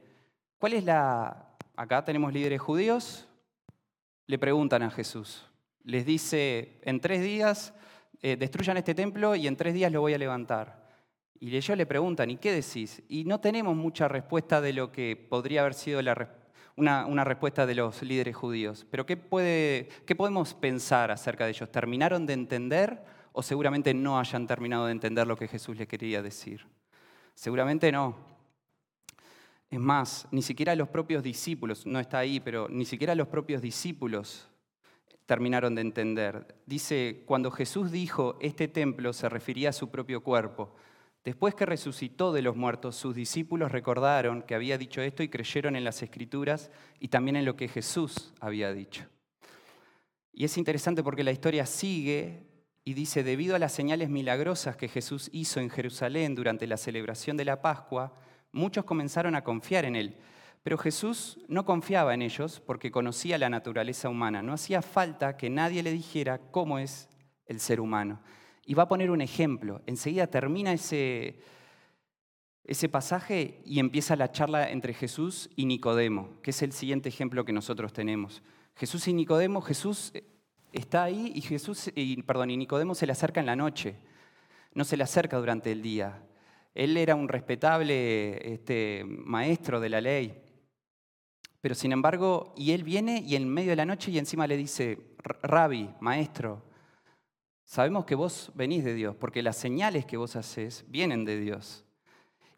¿cuál 0.59 0.73
es 0.73 0.83
la... 0.83 1.55
Acá 1.77 2.05
tenemos 2.05 2.33
líderes 2.33 2.61
judíos, 2.61 3.29
le 4.27 4.41
preguntan 4.41 4.83
a 4.83 4.91
Jesús, 4.91 5.47
les 5.85 6.05
dice, 6.05 6.81
en 6.83 7.01
tres 7.01 7.23
días 7.23 7.73
eh, 8.21 8.35
destruyan 8.35 8.77
este 8.77 8.97
templo 8.97 9.37
y 9.37 9.47
en 9.47 9.55
tres 9.55 9.73
días 9.73 9.93
lo 9.93 10.01
voy 10.01 10.15
a 10.15 10.19
levantar. 10.19 10.85
Y 11.39 11.57
ellos 11.57 11.79
le 11.79 11.87
preguntan, 11.87 12.29
¿y 12.29 12.39
qué 12.39 12.51
decís? 12.51 13.05
Y 13.09 13.23
no 13.23 13.39
tenemos 13.39 13.77
mucha 13.77 14.09
respuesta 14.09 14.61
de 14.61 14.73
lo 14.73 14.91
que 14.91 15.15
podría 15.15 15.61
haber 15.61 15.75
sido 15.75 16.03
una, 16.77 17.25
respuesta 17.25 17.67
de 17.67 17.75
los 17.75 18.03
líderes 18.03 18.37
judíos. 18.37 18.87
Pero 18.91 19.07
¿qué, 19.07 19.17
puede, 19.17 19.89
¿qué 20.07 20.15
podemos 20.15 20.55
pensar 20.55 21.11
acerca 21.11 21.45
de 21.45 21.51
ellos? 21.51 21.71
¿Terminaron 21.71 22.27
de 22.27 22.35
entender 22.35 23.03
o 23.33 23.43
seguramente 23.43 23.95
no 23.95 24.19
hayan 24.19 24.47
terminado 24.47 24.87
de 24.87 24.93
entender 24.93 25.27
lo 25.27 25.37
que 25.37 25.49
Jesús 25.49 25.77
les 25.77 25.89
quería 25.89 26.23
decir? 26.23 26.67
Seguramente 27.35 27.91
no. 27.91 28.17
Es 29.71 29.81
más, 29.81 30.29
ni 30.31 30.43
siquiera 30.43 30.77
los 30.77 30.89
propios 30.89 31.23
discípulos, 31.23 31.87
no 31.87 31.99
está 31.99 32.19
ahí, 32.19 32.41
pero 32.41 32.69
ni 32.69 32.85
siquiera 32.85 33.15
los 33.15 33.29
propios 33.29 33.61
discípulos 33.61 34.49
terminaron 35.27 35.75
de 35.75 35.81
entender. 35.81 36.55
Dice, 36.67 37.25
cuando 37.27 37.51
Jesús 37.51 37.91
dijo, 37.91 38.39
este 38.41 38.69
templo 38.69 39.13
se 39.13 39.29
refería 39.29 39.71
a 39.71 39.73
su 39.73 39.91
propio 39.91 40.23
cuerpo. 40.23 40.75
Después 41.27 41.57
que 41.57 41.67
resucitó 41.67 42.33
de 42.33 42.41
los 42.41 42.55
muertos, 42.55 42.95
sus 42.95 43.13
discípulos 43.13 43.73
recordaron 43.73 44.43
que 44.43 44.55
había 44.55 44.79
dicho 44.79 45.03
esto 45.03 45.25
y 45.25 45.29
creyeron 45.29 45.75
en 45.75 45.83
las 45.83 46.01
escrituras 46.01 46.71
y 47.01 47.09
también 47.09 47.35
en 47.35 47.45
lo 47.45 47.57
que 47.57 47.67
Jesús 47.67 48.33
había 48.39 48.73
dicho. 48.73 49.07
Y 50.33 50.45
es 50.45 50.57
interesante 50.57 51.03
porque 51.03 51.25
la 51.25 51.33
historia 51.33 51.67
sigue 51.67 52.47
y 52.85 52.95
dice, 52.95 53.25
debido 53.25 53.57
a 53.57 53.59
las 53.59 53.73
señales 53.73 54.09
milagrosas 54.09 54.77
que 54.77 54.87
Jesús 54.87 55.29
hizo 55.33 55.59
en 55.59 55.69
Jerusalén 55.69 56.37
durante 56.37 56.69
la 56.69 56.77
celebración 56.77 57.37
de 57.37 57.45
la 57.45 57.61
Pascua, 57.61 58.15
muchos 58.53 58.85
comenzaron 58.85 59.35
a 59.35 59.43
confiar 59.43 59.85
en 59.85 59.97
él. 59.97 60.17
Pero 60.63 60.79
Jesús 60.79 61.41
no 61.49 61.65
confiaba 61.65 62.15
en 62.15 62.23
ellos 62.23 62.61
porque 62.65 62.93
conocía 62.93 63.37
la 63.37 63.51
naturaleza 63.51 64.09
humana. 64.09 64.43
No 64.43 64.53
hacía 64.53 64.81
falta 64.81 65.37
que 65.37 65.51
nadie 65.51 65.83
le 65.83 65.91
dijera 65.91 66.39
cómo 66.53 66.79
es 66.79 67.09
el 67.47 67.59
ser 67.59 67.81
humano. 67.81 68.21
Y 68.67 68.75
va 68.75 68.83
a 68.83 68.89
poner 68.89 69.11
un 69.11 69.23
ejemplo. 69.23 69.81
Enseguida 69.87 70.27
termina 70.27 70.73
ese, 70.73 71.39
ese 72.65 72.89
pasaje 72.89 73.63
y 73.65 73.79
empieza 73.79 74.17
la 74.17 74.33
charla 74.33 74.71
entre 74.71 74.93
Jesús 74.93 75.49
y 75.57 75.67
Nicodemo, 75.67 76.41
que 76.43 76.51
es 76.51 76.63
el 76.63 76.73
siguiente 76.73 77.09
ejemplo 77.09 77.45
que 77.45 77.53
nosotros 77.53 77.93
tenemos. 77.93 78.43
Jesús 78.75 79.07
y 79.07 79.13
Nicodemo, 79.15 79.61
Jesús 79.63 80.13
está 80.73 81.05
ahí 81.05 81.33
y, 81.35 81.41
Jesús, 81.43 81.91
y, 81.95 82.21
perdón, 82.23 82.51
y 82.51 82.57
Nicodemo 82.57 82.95
se 82.95 83.07
le 83.07 83.13
acerca 83.13 83.41
en 83.41 83.47
la 83.47 83.57
noche, 83.57 83.97
no 84.75 84.85
se 84.85 84.97
le 84.97 85.05
acerca 85.05 85.39
durante 85.39 85.71
el 85.71 85.81
día. 85.81 86.23
Él 86.75 86.97
era 86.97 87.15
un 87.15 87.29
respetable 87.29 88.53
este, 88.53 89.05
maestro 89.07 89.81
de 89.81 89.89
la 89.89 90.01
ley, 90.01 90.43
pero 91.61 91.75
sin 91.75 91.93
embargo, 91.93 92.53
y 92.57 92.73
él 92.73 92.85
viene 92.85 93.23
y 93.27 93.37
en 93.37 93.49
medio 93.49 93.71
de 93.71 93.77
la 93.77 93.87
noche 93.87 94.11
y 94.11 94.19
encima 94.19 94.47
le 94.47 94.57
dice, 94.57 94.99
Rabbi, 95.43 95.89
maestro, 96.01 96.63
sabemos 97.67 98.07
que 98.07 98.15
vos 98.15 98.53
venís 98.55 98.85
de 98.85 98.95
Dios, 98.95 99.15
porque 99.17 99.43
las 99.43 99.57
señales 99.57 100.07
que 100.07 100.17
vos 100.17 100.37
haces 100.37 100.85
vienen 100.89 101.27
de 101.27 101.39
Dios. 101.39 101.85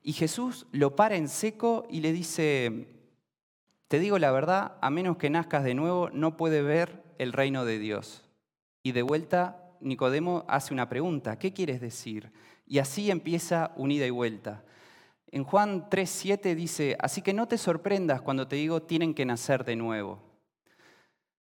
Y 0.03 0.12
Jesús 0.12 0.66
lo 0.71 0.94
para 0.94 1.16
en 1.16 1.29
seco 1.29 1.87
y 1.90 2.01
le 2.01 2.12
dice, 2.12 2.87
te 3.88 3.99
digo 3.99 4.18
la 4.18 4.31
verdad, 4.31 4.77
a 4.81 4.90
menos 4.90 5.16
que 5.16 5.31
nazcas 5.31 5.64
de 5.64 5.75
nuevo, 5.75 6.11
no 6.11 6.37
puede 6.37 6.62
ver 6.62 7.03
el 7.18 7.33
reino 7.33 7.64
de 7.64 7.79
Dios. 7.79 8.25
Y 8.83 8.92
de 8.92 9.03
vuelta, 9.03 9.75
Nicodemo 9.81 10.44
hace 10.47 10.73
una 10.73 10.88
pregunta, 10.88 11.38
¿qué 11.38 11.53
quieres 11.53 11.81
decir? 11.81 12.31
Y 12.66 12.79
así 12.79 13.11
empieza 13.11 13.73
unida 13.77 14.07
y 14.07 14.11
vuelta. 14.11 14.62
En 15.31 15.44
Juan 15.44 15.88
3:7 15.90 16.55
dice, 16.55 16.97
así 17.01 17.23
que 17.23 17.35
no 17.35 17.49
te 17.49 17.59
sorprendas 17.59 18.21
cuando 18.21 18.47
te 18.47 18.57
digo 18.57 18.83
tienen 18.83 19.14
que 19.14 19.27
nacer 19.27 19.64
de 19.64 19.77
nuevo. 19.77 20.27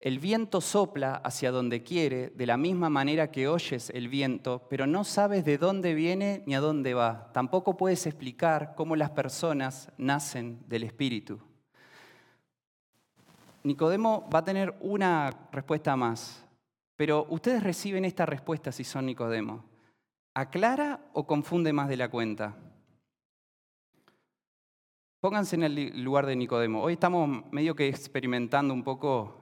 El 0.01 0.17
viento 0.17 0.61
sopla 0.61 1.13
hacia 1.17 1.51
donde 1.51 1.83
quiere, 1.83 2.31
de 2.31 2.47
la 2.47 2.57
misma 2.57 2.89
manera 2.89 3.29
que 3.29 3.47
oyes 3.47 3.91
el 3.91 4.09
viento, 4.09 4.65
pero 4.67 4.87
no 4.87 5.03
sabes 5.03 5.45
de 5.45 5.59
dónde 5.59 5.93
viene 5.93 6.41
ni 6.47 6.55
a 6.55 6.59
dónde 6.59 6.95
va. 6.95 7.31
Tampoco 7.33 7.77
puedes 7.77 8.07
explicar 8.07 8.73
cómo 8.75 8.95
las 8.95 9.11
personas 9.11 9.91
nacen 9.99 10.59
del 10.67 10.81
Espíritu. 10.81 11.39
Nicodemo 13.61 14.27
va 14.33 14.39
a 14.39 14.43
tener 14.43 14.75
una 14.79 15.29
respuesta 15.51 15.95
más, 15.95 16.43
pero 16.95 17.27
ustedes 17.29 17.61
reciben 17.61 18.03
esta 18.03 18.25
respuesta 18.25 18.71
si 18.71 18.83
son 18.83 19.05
Nicodemo. 19.05 19.63
¿Aclara 20.33 20.99
o 21.13 21.27
confunde 21.27 21.73
más 21.73 21.87
de 21.87 21.97
la 21.97 22.09
cuenta? 22.09 22.57
Pónganse 25.19 25.57
en 25.57 25.63
el 25.63 26.03
lugar 26.03 26.25
de 26.25 26.35
Nicodemo. 26.35 26.81
Hoy 26.81 26.93
estamos 26.93 27.45
medio 27.51 27.75
que 27.75 27.87
experimentando 27.87 28.73
un 28.73 28.83
poco 28.83 29.40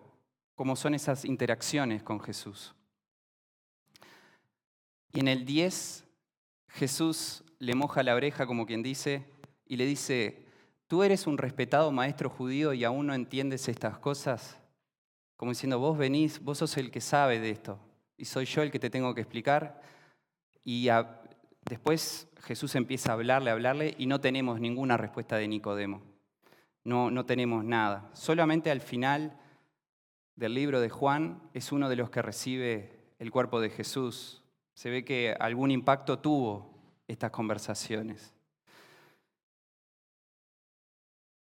cómo 0.59 0.75
son 0.75 0.93
esas 0.93 1.23
interacciones 1.23 2.03
con 2.03 2.19
Jesús. 2.19 2.75
Y 5.13 5.21
en 5.21 5.29
el 5.29 5.45
10, 5.45 6.05
Jesús 6.67 7.45
le 7.59 7.75
moja 7.75 8.03
la 8.03 8.13
oreja, 8.13 8.45
como 8.45 8.65
quien 8.65 8.83
dice, 8.83 9.25
y 9.65 9.77
le 9.77 9.85
dice, 9.85 10.45
¿tú 10.87 11.03
eres 11.03 11.27
un 11.27 11.37
respetado 11.37 11.93
maestro 11.93 12.29
judío 12.29 12.73
y 12.73 12.83
aún 12.83 13.07
no 13.07 13.13
entiendes 13.13 13.69
estas 13.69 13.99
cosas? 13.99 14.59
Como 15.37 15.51
diciendo, 15.51 15.79
vos 15.79 15.97
venís, 15.97 16.43
vos 16.43 16.57
sos 16.57 16.75
el 16.75 16.91
que 16.91 16.99
sabe 16.99 17.39
de 17.39 17.51
esto, 17.51 17.79
y 18.17 18.25
soy 18.25 18.43
yo 18.43 18.61
el 18.61 18.69
que 18.69 18.79
te 18.79 18.89
tengo 18.89 19.15
que 19.15 19.21
explicar. 19.21 19.81
Y 20.65 20.89
después 21.69 22.27
Jesús 22.41 22.75
empieza 22.75 23.11
a 23.11 23.13
hablarle, 23.13 23.49
a 23.49 23.53
hablarle 23.53 23.95
y 23.97 24.07
no 24.07 24.19
tenemos 24.19 24.59
ninguna 24.59 24.97
respuesta 24.97 25.37
de 25.37 25.47
Nicodemo. 25.47 26.01
No, 26.83 27.09
no 27.11 27.25
tenemos 27.25 27.63
nada. 27.63 28.09
Solamente 28.11 28.69
al 28.69 28.81
final 28.81 29.39
del 30.39 30.53
libro 30.53 30.79
de 30.79 30.89
Juan 30.89 31.41
es 31.53 31.73
uno 31.73 31.89
de 31.89 31.97
los 31.97 32.09
que 32.09 32.21
recibe 32.21 32.97
el 33.19 33.29
cuerpo 33.29 33.59
de 33.59 33.69
Jesús. 33.69 34.41
Se 34.73 34.89
ve 34.89 35.03
que 35.03 35.35
algún 35.37 35.69
impacto 35.69 36.19
tuvo 36.19 36.79
estas 37.09 37.31
conversaciones. 37.31 38.33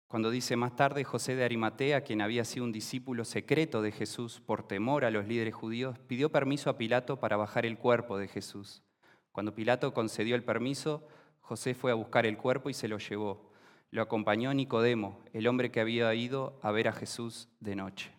Cuando 0.09 0.33
dice 0.33 0.57
más 0.57 0.75
tarde 0.75 1.05
José 1.05 1.37
de 1.37 1.45
Arimatea, 1.45 2.01
quien 2.01 2.21
había 2.21 2.45
sido 2.45 2.65
un 2.65 2.73
discípulo 2.73 3.25
secreto 3.25 3.83
de 3.83 3.93
Jesús 3.93 4.41
por 4.41 4.67
temor 4.67 5.05
a 5.05 5.13
los 5.13 5.29
líderes 5.29 5.55
judíos, 5.55 5.97
pidió 6.01 6.33
permiso 6.33 6.69
a 6.69 6.77
Pilato 6.77 7.21
para 7.21 7.37
bajar 7.37 7.67
el 7.67 7.79
cuerpo 7.79 8.19
de 8.19 8.27
Jesús. 8.27 8.83
Cuando 9.31 9.55
Pilato 9.55 9.95
concedió 9.95 10.35
el 10.35 10.43
permiso, 10.43 11.07
José 11.41 11.75
fue 11.75 11.93
a 11.93 11.95
buscar 11.95 12.27
el 12.27 12.37
cuerpo 12.37 12.69
y 12.69 12.75
se 12.75 12.89
lo 12.89 12.99
llevó. 12.99 13.53
Lo 13.93 14.03
acompañó 14.03 14.53
Nicodemo, 14.53 15.21
el 15.33 15.47
hombre 15.47 15.71
que 15.71 15.81
había 15.81 16.13
ido 16.15 16.59
a 16.63 16.73
ver 16.73 16.89
a 16.89 16.93
Jesús 16.93 17.49
de 17.61 17.77
noche. 17.77 18.18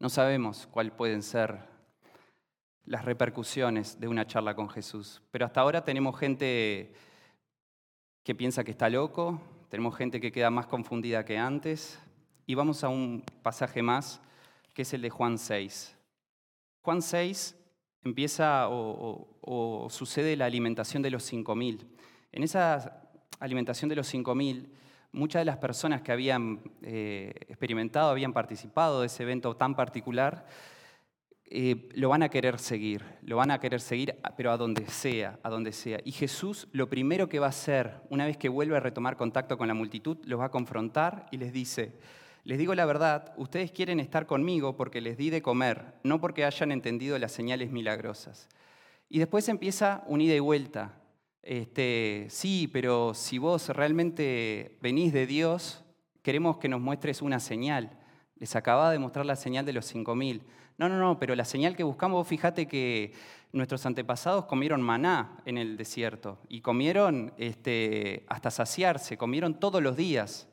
No 0.00 0.08
sabemos 0.08 0.66
cuáles 0.66 0.94
pueden 0.94 1.22
ser 1.22 1.58
las 2.86 3.04
repercusiones 3.04 4.00
de 4.00 4.08
una 4.08 4.26
charla 4.26 4.56
con 4.56 4.70
Jesús, 4.70 5.20
pero 5.30 5.44
hasta 5.44 5.60
ahora 5.60 5.84
tenemos 5.84 6.18
gente 6.18 6.94
que 8.24 8.34
piensa 8.34 8.64
que 8.64 8.70
está 8.70 8.88
loco, 8.88 9.42
tenemos 9.68 9.94
gente 9.94 10.18
que 10.18 10.32
queda 10.32 10.48
más 10.48 10.66
confundida 10.66 11.26
que 11.26 11.36
antes, 11.36 12.00
y 12.46 12.54
vamos 12.54 12.82
a 12.82 12.88
un 12.88 13.22
pasaje 13.42 13.82
más, 13.82 14.22
que 14.72 14.82
es 14.82 14.94
el 14.94 15.02
de 15.02 15.10
Juan 15.10 15.36
6. 15.36 15.94
Juan 16.80 17.02
6 17.02 17.54
empieza 18.02 18.68
o, 18.70 19.86
sucede 19.90 20.34
la 20.34 20.46
alimentación 20.46 21.02
de 21.02 21.10
los 21.10 21.30
5.000. 21.30 21.86
En 22.32 22.42
esa 22.42 23.02
alimentación 23.38 23.90
de 23.90 23.96
los 23.96 24.14
5.000 24.14 24.66
muchas 25.12 25.40
de 25.40 25.44
las 25.44 25.56
personas 25.56 26.02
que 26.02 26.12
habían 26.12 26.60
eh, 26.82 27.32
experimentado, 27.48 28.10
habían 28.10 28.32
participado 28.32 29.00
de 29.00 29.06
ese 29.06 29.22
evento 29.22 29.56
tan 29.56 29.74
particular, 29.74 30.46
eh, 31.52 31.88
lo 31.94 32.08
van 32.08 32.22
a 32.22 32.28
querer 32.28 32.60
seguir, 32.60 33.04
lo 33.22 33.36
van 33.36 33.50
a 33.50 33.58
querer 33.58 33.80
seguir, 33.80 34.16
pero 34.36 34.52
a 34.52 34.56
donde 34.56 34.86
sea, 34.86 35.40
a 35.42 35.50
donde 35.50 35.72
sea. 35.72 35.98
Y 36.04 36.12
Jesús 36.12 36.68
lo 36.70 36.88
primero 36.88 37.28
que 37.28 37.40
va 37.40 37.46
a 37.46 37.50
hacer, 37.50 38.02
una 38.08 38.24
vez 38.24 38.36
que 38.36 38.48
vuelve 38.48 38.76
a 38.76 38.80
retomar 38.80 39.16
contacto 39.16 39.58
con 39.58 39.66
la 39.66 39.74
multitud, 39.74 40.18
los 40.26 40.38
va 40.38 40.44
a 40.44 40.50
confrontar 40.50 41.26
y 41.32 41.38
les 41.38 41.52
dice, 41.52 41.98
les 42.44 42.56
digo 42.56 42.74
la 42.76 42.86
verdad, 42.86 43.34
ustedes 43.36 43.72
quieren 43.72 43.98
estar 43.98 44.26
conmigo 44.26 44.76
porque 44.76 45.00
les 45.00 45.18
di 45.18 45.30
de 45.30 45.42
comer, 45.42 45.94
no 46.04 46.20
porque 46.20 46.44
hayan 46.44 46.70
entendido 46.70 47.18
las 47.18 47.32
señales 47.32 47.72
milagrosas. 47.72 48.48
Y 49.08 49.18
después 49.18 49.48
empieza 49.48 50.04
un 50.06 50.20
ida 50.20 50.36
y 50.36 50.40
vuelta. 50.40 50.99
Este, 51.42 52.26
sí, 52.28 52.68
pero 52.72 53.14
si 53.14 53.38
vos 53.38 53.68
realmente 53.70 54.78
venís 54.80 55.12
de 55.12 55.26
Dios, 55.26 55.84
queremos 56.22 56.58
que 56.58 56.68
nos 56.68 56.80
muestres 56.80 57.22
una 57.22 57.40
señal. 57.40 57.98
Les 58.36 58.56
acaba 58.56 58.90
de 58.90 58.98
mostrar 58.98 59.26
la 59.26 59.36
señal 59.36 59.64
de 59.64 59.72
los 59.72 59.86
5000. 59.86 60.42
No, 60.78 60.88
no, 60.88 60.98
no, 60.98 61.18
pero 61.18 61.34
la 61.34 61.44
señal 61.44 61.76
que 61.76 61.82
buscamos, 61.82 62.26
fíjate 62.26 62.66
que 62.66 63.12
nuestros 63.52 63.84
antepasados 63.84 64.46
comieron 64.46 64.80
maná 64.80 65.38
en 65.44 65.58
el 65.58 65.76
desierto 65.76 66.38
y 66.48 66.60
comieron 66.60 67.34
este, 67.36 68.24
hasta 68.28 68.50
saciarse, 68.50 69.18
comieron 69.18 69.58
todos 69.58 69.82
los 69.82 69.96
días. 69.96 70.48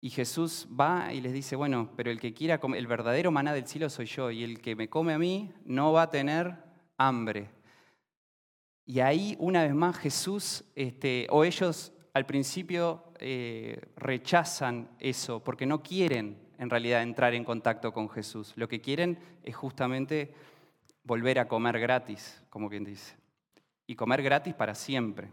Y 0.00 0.10
Jesús 0.10 0.68
va 0.78 1.12
y 1.12 1.20
les 1.20 1.32
dice, 1.32 1.56
bueno, 1.56 1.90
pero 1.96 2.10
el 2.10 2.20
que 2.20 2.32
quiera 2.32 2.60
comer, 2.60 2.78
el 2.78 2.86
verdadero 2.86 3.30
maná 3.30 3.52
del 3.52 3.66
cielo 3.66 3.90
soy 3.90 4.06
yo, 4.06 4.30
y 4.30 4.44
el 4.44 4.60
que 4.60 4.76
me 4.76 4.88
come 4.88 5.12
a 5.12 5.18
mí 5.18 5.52
no 5.64 5.92
va 5.92 6.02
a 6.02 6.10
tener 6.10 6.54
hambre. 6.96 7.50
Y 8.86 9.00
ahí, 9.00 9.36
una 9.40 9.64
vez 9.64 9.74
más, 9.74 9.98
Jesús, 9.98 10.64
este, 10.76 11.26
o 11.30 11.44
ellos 11.44 11.92
al 12.14 12.24
principio 12.24 13.12
eh, 13.18 13.80
rechazan 13.96 14.88
eso, 15.00 15.42
porque 15.42 15.66
no 15.66 15.82
quieren 15.82 16.38
en 16.58 16.70
realidad 16.70 17.02
entrar 17.02 17.34
en 17.34 17.44
contacto 17.44 17.92
con 17.92 18.08
Jesús. 18.08 18.52
Lo 18.56 18.68
que 18.68 18.80
quieren 18.80 19.18
es 19.42 19.56
justamente 19.56 20.32
volver 21.02 21.38
a 21.40 21.48
comer 21.48 21.78
gratis, 21.80 22.42
como 22.48 22.70
quien 22.70 22.84
dice. 22.84 23.16
Y 23.88 23.96
comer 23.96 24.22
gratis 24.22 24.54
para 24.54 24.74
siempre. 24.74 25.30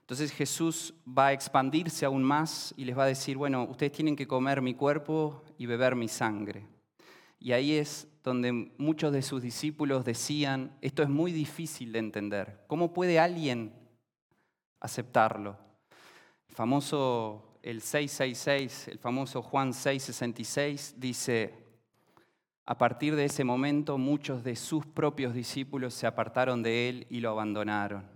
Entonces 0.00 0.32
Jesús 0.32 0.94
va 1.06 1.28
a 1.28 1.32
expandirse 1.32 2.04
aún 2.04 2.22
más 2.22 2.74
y 2.76 2.84
les 2.84 2.96
va 2.96 3.04
a 3.04 3.08
decir, 3.08 3.36
bueno, 3.36 3.64
ustedes 3.64 3.92
tienen 3.92 4.16
que 4.16 4.28
comer 4.28 4.60
mi 4.60 4.74
cuerpo 4.74 5.42
y 5.58 5.66
beber 5.66 5.96
mi 5.96 6.08
sangre. 6.08 6.66
Y 7.40 7.52
ahí 7.52 7.74
es 7.74 8.06
donde 8.26 8.72
muchos 8.76 9.12
de 9.12 9.22
sus 9.22 9.40
discípulos 9.40 10.04
decían, 10.04 10.76
esto 10.80 11.04
es 11.04 11.08
muy 11.08 11.30
difícil 11.30 11.92
de 11.92 12.00
entender. 12.00 12.64
¿Cómo 12.66 12.92
puede 12.92 13.20
alguien 13.20 13.72
aceptarlo? 14.80 15.56
El 16.48 16.54
famoso 16.56 17.46
el 17.62 17.80
666, 17.80 18.88
el 18.88 18.98
famoso 18.98 19.42
Juan 19.42 19.72
666, 19.72 20.94
dice, 20.98 21.54
a 22.64 22.76
partir 22.76 23.14
de 23.14 23.26
ese 23.26 23.44
momento 23.44 23.96
muchos 23.96 24.42
de 24.42 24.56
sus 24.56 24.84
propios 24.86 25.34
discípulos 25.34 25.94
se 25.94 26.06
apartaron 26.06 26.62
de 26.62 26.88
él 26.88 27.06
y 27.10 27.20
lo 27.20 27.30
abandonaron. 27.30 28.08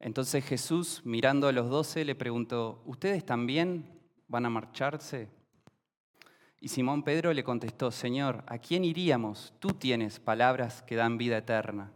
Entonces 0.00 0.44
Jesús, 0.44 1.00
mirando 1.04 1.48
a 1.48 1.52
los 1.52 1.70
doce, 1.70 2.04
le 2.04 2.14
preguntó, 2.14 2.82
¿ustedes 2.84 3.24
también 3.24 3.86
van 4.28 4.44
a 4.44 4.50
marcharse? 4.50 5.28
Y 6.64 6.68
Simón 6.68 7.02
Pedro 7.02 7.34
le 7.34 7.44
contestó, 7.44 7.90
Señor, 7.90 8.42
¿a 8.46 8.56
quién 8.56 8.86
iríamos? 8.86 9.52
Tú 9.58 9.74
tienes 9.74 10.18
palabras 10.18 10.80
que 10.80 10.96
dan 10.96 11.18
vida 11.18 11.36
eterna. 11.36 11.92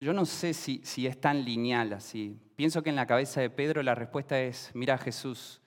Yo 0.00 0.14
no 0.14 0.24
sé 0.24 0.54
si, 0.54 0.80
es 1.06 1.20
tan 1.20 1.44
lineal 1.44 1.92
así. 1.92 2.40
Pienso 2.56 2.82
que 2.82 2.88
en 2.88 2.96
la 2.96 3.06
cabeza 3.06 3.42
de 3.42 3.50
Pedro 3.50 3.82
la 3.82 3.94
respuesta 3.94 4.40
es, 4.40 4.70
mira 4.72 4.96
Jesús, 4.96 5.60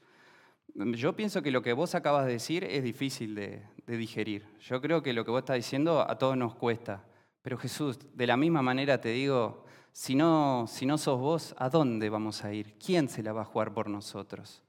yo 0.73 1.15
pienso 1.15 1.43
que 1.43 1.51
lo 1.51 1.61
que 1.61 1.73
vos 1.73 1.93
acabas 1.93 2.25
de 2.25 2.31
decir 2.31 2.63
es 2.63 2.81
difícil 2.83 3.35
de, 3.35 3.61
digerir. 3.85 4.47
Yo 4.61 4.81
creo 4.81 5.03
que 5.03 5.13
lo 5.13 5.23
que 5.23 5.29
vos 5.29 5.41
estás 5.41 5.57
diciendo 5.57 6.01
a 6.01 6.17
todos 6.17 6.35
nos 6.35 6.55
cuesta. 6.55 7.05
Pero 7.43 7.59
Jesús, 7.59 7.99
de 8.15 8.25
la 8.25 8.37
misma 8.37 8.63
manera 8.63 8.99
te 8.99 9.09
digo, 9.09 9.65
si 9.91 10.15
no, 10.15 10.65
si 10.67 10.87
no 10.87 10.97
sos 10.97 11.19
vos, 11.19 11.55
¿a 11.59 11.69
dónde 11.69 12.09
vamos 12.09 12.43
a 12.43 12.51
ir? 12.55 12.73
¿Quién 12.83 13.07
se 13.07 13.21
la 13.21 13.33
va 13.33 13.43
a 13.43 13.45
jugar 13.45 13.71
por 13.71 13.87
nosotros? 13.87 14.63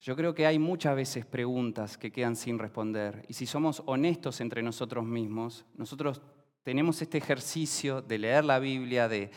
Yo 0.00 0.16
creo 0.16 0.34
que 0.34 0.46
hay 0.46 0.58
muchas 0.58 0.96
veces 0.96 1.26
preguntas 1.26 1.98
que 1.98 2.10
quedan 2.10 2.34
sin 2.34 2.58
responder. 2.58 3.22
Y 3.28 3.34
si 3.34 3.44
somos 3.44 3.82
honestos 3.84 4.40
entre 4.40 4.62
nosotros 4.62 5.04
mismos, 5.04 5.66
nosotros 5.76 6.22
tenemos 6.62 7.02
este 7.02 7.18
ejercicio 7.18 8.00
de 8.00 8.18
leer 8.18 8.46
la 8.46 8.58
Biblia, 8.58 9.08
de, 9.08 9.30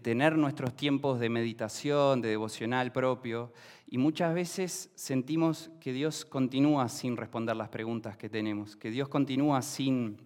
tener 0.00 0.36
nuestros 0.36 0.74
tiempos 0.74 1.20
de 1.20 1.28
meditación, 1.28 2.20
de 2.20 2.30
devocional 2.30 2.90
propio, 2.92 3.52
y 3.86 3.98
muchas 3.98 4.34
veces 4.34 4.90
sentimos 4.94 5.70
que 5.80 5.92
Dios 5.92 6.24
continúa 6.24 6.88
sin 6.88 7.16
responder 7.16 7.54
las 7.54 7.68
preguntas 7.68 8.16
que 8.16 8.30
tenemos, 8.30 8.74
que 8.74 8.90
Dios 8.90 9.08
continúa 9.08 9.60
sin, 9.60 10.16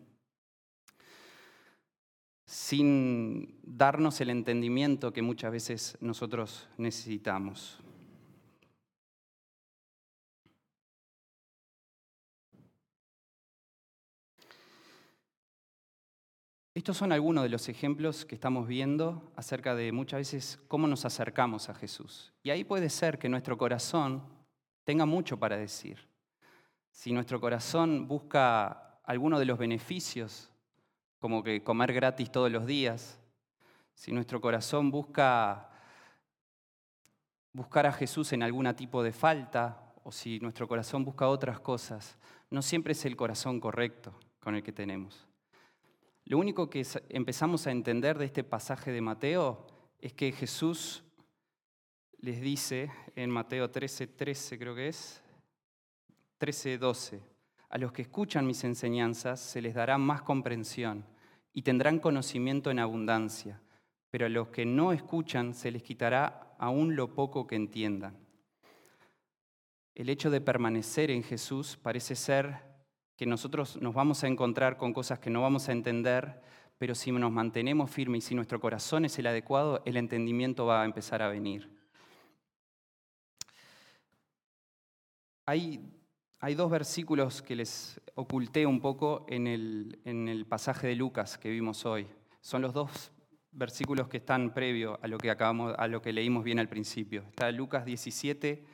sin 2.47 3.59
darnos 3.65 4.21
el 4.21 4.31
entendimiento 4.31 5.13
que 5.13 5.21
muchas 5.21 5.51
veces 5.51 5.99
nosotros 6.01 6.69
necesitamos. 6.79 7.83
Estos 16.77 16.99
son 16.99 17.11
algunos 17.11 17.43
de 17.43 17.49
los 17.49 17.71
ejemplos 17.71 18.27
que 18.27 18.35
estamos 18.35 18.69
viendo 18.69 19.33
acerca 19.35 19.75
de 19.75 19.93
muchas 19.93 20.19
veces 20.19 20.59
cómo 20.69 20.87
nos 20.87 21.07
acercamos 21.07 21.71
a 21.71 21.75
Jesús. 21.75 22.35
Y 22.43 22.51
ahí 22.51 22.65
puede 22.65 22.91
ser 22.91 23.19
que 23.19 23.31
nuestro 23.31 23.57
corazón 23.57 24.23
tenga 24.85 25.07
mucho 25.07 25.39
para 25.39 25.57
decir. 25.57 26.07
Si 26.91 27.13
nuestro 27.13 27.41
corazón 27.41 28.07
busca 28.07 29.01
alguno 29.05 29.39
de 29.39 29.47
los 29.47 29.57
beneficios, 29.57 30.51
como 31.19 31.43
que 31.43 31.65
comer 31.65 31.95
gratis 31.95 32.31
todos 32.31 32.53
los 32.53 32.67
días, 32.67 33.19
si 33.95 34.13
nuestro 34.13 34.43
corazón 34.43 34.91
busca 34.91 35.71
buscar 37.55 37.87
a 37.87 37.93
Jesús 37.93 38.35
en 38.35 38.43
algún 38.43 38.71
tipo 38.75 39.03
de 39.03 39.13
falta, 39.13 39.95
o 40.05 40.13
si 40.13 40.41
nuestro 40.41 40.69
corazón 40.69 41.07
busca 41.07 41.27
otras 41.27 41.59
cosas, 41.59 42.19
no 42.51 42.61
siempre 42.61 42.93
es 42.93 43.03
el 43.07 43.17
corazón 43.17 43.61
correcto 43.61 44.13
con 44.41 44.55
el 44.55 44.63
que 44.63 44.73
tenemos. 44.73 45.26
Lo 46.27 46.39
único 46.39 46.69
que 46.69 46.85
empezamos 47.11 47.69
a 47.69 47.71
entender 47.71 48.19
de 48.19 48.25
este 48.25 48.43
pasaje 48.43 48.91
de 48.91 49.01
Mateo 49.01 49.65
es 50.01 50.13
que 50.13 50.33
Jesús 50.33 51.05
les 52.19 52.41
dice 52.41 52.91
en 53.15 53.31
Mateo 53.31 53.71
13, 53.71 54.09
13 54.09 54.59
creo 54.59 54.75
que 54.75 54.89
es, 54.89 55.23
13, 56.39 56.79
12, 56.79 57.23
a 57.69 57.79
los 57.79 57.93
que 57.93 58.03
escuchan 58.03 58.45
mis 58.45 58.65
enseñanzas 58.65 59.39
se 59.39 59.63
les 59.63 59.75
dará 59.75 59.99
más 59.99 60.23
comprensión 60.23 61.07
y 61.53 61.63
tendrán 61.63 62.01
conocimiento 62.01 62.73
en 62.73 62.81
abundancia, 62.81 63.63
pero 64.11 64.27
a 64.27 64.29
los 64.29 64.49
que 64.49 64.67
no 64.67 64.93
escuchan 64.93 65.55
se 65.55 65.71
les 65.71 65.85
quitará 65.85 66.57
aún 66.59 66.97
lo 66.97 67.15
poco 67.15 67.47
que 67.47 67.55
entiendan. 67.55 68.19
El 69.95 70.09
hecho 70.09 70.31
de 70.31 70.41
permanecer 70.41 71.13
en 71.13 71.23
Jesús 71.23 71.77
parece 71.77 72.17
ser 72.17 72.66
que 73.17 73.27
nosotros 73.27 73.81
nos 73.81 73.95
vamos 73.95 74.23
a 74.23 74.29
encontrar 74.29 74.77
con 74.77 74.93
cosas 74.93 75.19
que 75.19 75.31
no 75.31 75.43
vamos 75.43 75.69
a 75.69 75.73
entender, 75.73 76.41
pero 76.79 76.95
si 76.95 77.11
nos 77.11 77.33
mantenemos 77.33 77.91
firmes 77.91 78.25
y 78.25 78.29
si 78.29 78.35
nuestro 78.35 78.61
corazón 78.61 79.05
es 79.07 79.19
el 79.19 79.27
adecuado, 79.27 79.83
el 79.87 79.97
entendimiento 79.97 80.67
va 80.67 80.83
a 80.83 80.85
empezar 80.85 81.23
a 81.23 81.29
venir. 81.29 81.71
Hay, 85.47 85.81
hay 86.41 86.55
dos 86.55 86.71
versículos 86.71 87.41
que 87.41 87.57
les 87.57 88.01
oculté 88.15 88.67
un 88.67 88.81
poco 88.81 89.25
en 89.29 89.47
el, 89.47 90.01
en 90.05 90.29
el 90.29 90.45
pasaje 90.45 90.89
de 90.89 90.97
Lucas 90.97 91.39
que 91.39 91.49
vimos 91.49 91.87
hoy. 91.87 92.07
Son 92.41 92.61
los 92.61 92.75
dos 92.75 93.13
versículos 93.53 94.09
que 94.09 94.19
están 94.19 94.53
previo 94.53 94.99
a 95.03 95.09
lo 95.09 95.17
que, 95.19 95.31
acabamos, 95.31 95.75
a 95.79 95.89
lo 95.89 96.03
que 96.03 96.13
leímos 96.13 96.45
bien 96.45 96.59
al 96.59 96.69
principio. 96.69 97.23
Está 97.23 97.51
Lucas 97.51 97.87
17, 97.87 98.65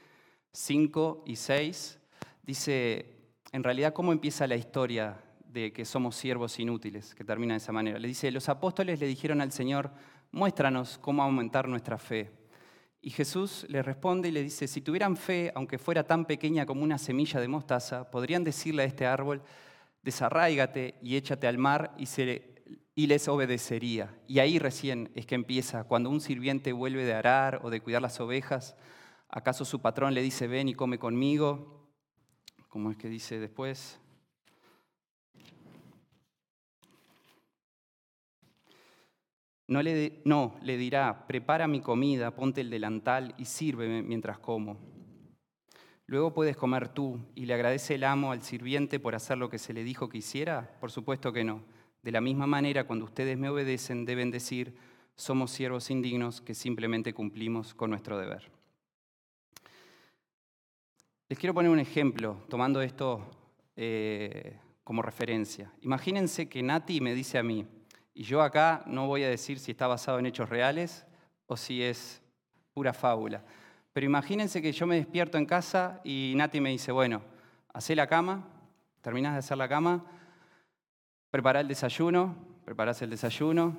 5 0.50 1.24
y 1.26 1.36
6. 1.36 2.00
Dice, 2.42 3.21
en 3.52 3.62
realidad 3.62 3.92
cómo 3.92 4.12
empieza 4.12 4.46
la 4.46 4.56
historia 4.56 5.18
de 5.46 5.72
que 5.72 5.84
somos 5.84 6.16
siervos 6.16 6.58
inútiles, 6.58 7.14
que 7.14 7.24
termina 7.24 7.52
de 7.52 7.58
esa 7.58 7.72
manera. 7.72 7.98
Le 7.98 8.08
dice, 8.08 8.30
los 8.30 8.48
apóstoles 8.48 8.98
le 8.98 9.06
dijeron 9.06 9.42
al 9.42 9.52
Señor, 9.52 9.90
muéstranos 10.30 10.98
cómo 10.98 11.22
aumentar 11.22 11.68
nuestra 11.68 11.98
fe. 11.98 12.30
Y 13.02 13.10
Jesús 13.10 13.66
le 13.68 13.82
responde 13.82 14.30
y 14.30 14.32
le 14.32 14.42
dice, 14.42 14.66
si 14.66 14.80
tuvieran 14.80 15.16
fe, 15.16 15.52
aunque 15.54 15.76
fuera 15.78 16.04
tan 16.04 16.24
pequeña 16.24 16.64
como 16.64 16.82
una 16.82 16.96
semilla 16.96 17.40
de 17.40 17.48
mostaza, 17.48 18.10
podrían 18.10 18.42
decirle 18.42 18.84
a 18.84 18.86
este 18.86 19.04
árbol, 19.04 19.42
desarráigate 20.02 20.94
y 21.02 21.16
échate 21.16 21.46
al 21.46 21.58
mar 21.58 21.94
y, 21.98 22.06
y 22.94 23.06
les 23.06 23.28
obedecería. 23.28 24.16
Y 24.26 24.38
ahí 24.38 24.58
recién 24.58 25.10
es 25.14 25.26
que 25.26 25.34
empieza, 25.34 25.84
cuando 25.84 26.08
un 26.08 26.22
sirviente 26.22 26.72
vuelve 26.72 27.04
de 27.04 27.12
arar 27.12 27.60
o 27.62 27.68
de 27.68 27.80
cuidar 27.82 28.00
las 28.00 28.18
ovejas, 28.20 28.76
¿acaso 29.28 29.66
su 29.66 29.82
patrón 29.82 30.14
le 30.14 30.22
dice, 30.22 30.46
ven 30.46 30.68
y 30.68 30.74
come 30.74 30.98
conmigo? 30.98 31.81
¿Cómo 32.72 32.90
es 32.90 32.96
que 32.96 33.10
dice 33.10 33.38
después? 33.38 34.00
No 39.68 39.82
le, 39.82 40.22
no, 40.24 40.54
le 40.62 40.78
dirá, 40.78 41.26
prepara 41.26 41.68
mi 41.68 41.82
comida, 41.82 42.34
ponte 42.34 42.62
el 42.62 42.70
delantal 42.70 43.34
y 43.36 43.44
sírveme 43.44 44.02
mientras 44.02 44.38
como. 44.38 44.78
Luego 46.06 46.32
puedes 46.32 46.56
comer 46.56 46.88
tú 46.88 47.20
y 47.34 47.44
le 47.44 47.52
agradece 47.52 47.96
el 47.96 48.04
amo 48.04 48.32
al 48.32 48.40
sirviente 48.40 48.98
por 48.98 49.14
hacer 49.14 49.36
lo 49.36 49.50
que 49.50 49.58
se 49.58 49.74
le 49.74 49.84
dijo 49.84 50.08
que 50.08 50.18
hiciera. 50.18 50.74
Por 50.80 50.90
supuesto 50.90 51.30
que 51.30 51.44
no. 51.44 51.62
De 52.00 52.10
la 52.10 52.22
misma 52.22 52.46
manera, 52.46 52.86
cuando 52.86 53.04
ustedes 53.04 53.36
me 53.36 53.50
obedecen, 53.50 54.06
deben 54.06 54.30
decir, 54.30 54.74
somos 55.14 55.50
siervos 55.50 55.90
indignos 55.90 56.40
que 56.40 56.54
simplemente 56.54 57.12
cumplimos 57.12 57.74
con 57.74 57.90
nuestro 57.90 58.16
deber. 58.18 58.61
Les 61.32 61.38
quiero 61.38 61.54
poner 61.54 61.70
un 61.70 61.78
ejemplo, 61.78 62.36
tomando 62.50 62.82
esto 62.82 63.26
eh, 63.74 64.60
como 64.84 65.00
referencia. 65.00 65.72
Imagínense 65.80 66.46
que 66.46 66.62
Nati 66.62 67.00
me 67.00 67.14
dice 67.14 67.38
a 67.38 67.42
mí, 67.42 67.66
y 68.12 68.24
yo 68.24 68.42
acá 68.42 68.82
no 68.84 69.06
voy 69.06 69.22
a 69.24 69.30
decir 69.30 69.58
si 69.58 69.70
está 69.70 69.86
basado 69.86 70.18
en 70.18 70.26
hechos 70.26 70.50
reales 70.50 71.06
o 71.46 71.56
si 71.56 71.82
es 71.82 72.20
pura 72.74 72.92
fábula, 72.92 73.42
pero 73.94 74.04
imagínense 74.04 74.60
que 74.60 74.72
yo 74.72 74.86
me 74.86 74.96
despierto 74.96 75.38
en 75.38 75.46
casa 75.46 76.02
y 76.04 76.34
Nati 76.36 76.60
me 76.60 76.68
dice, 76.68 76.92
bueno, 76.92 77.22
hacé 77.72 77.96
la 77.96 78.06
cama, 78.06 78.46
terminás 79.00 79.32
de 79.32 79.38
hacer 79.38 79.56
la 79.56 79.70
cama, 79.70 80.04
prepara 81.30 81.60
el 81.60 81.68
desayuno, 81.68 82.36
preparás 82.66 83.00
el 83.00 83.08
desayuno, 83.08 83.74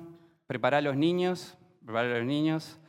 prepara 0.48 0.78
a 0.78 0.80
los 0.80 0.96
niños, 0.96 1.56
prepara 1.84 2.16
a 2.16 2.18
los 2.18 2.26
niños, 2.26 2.80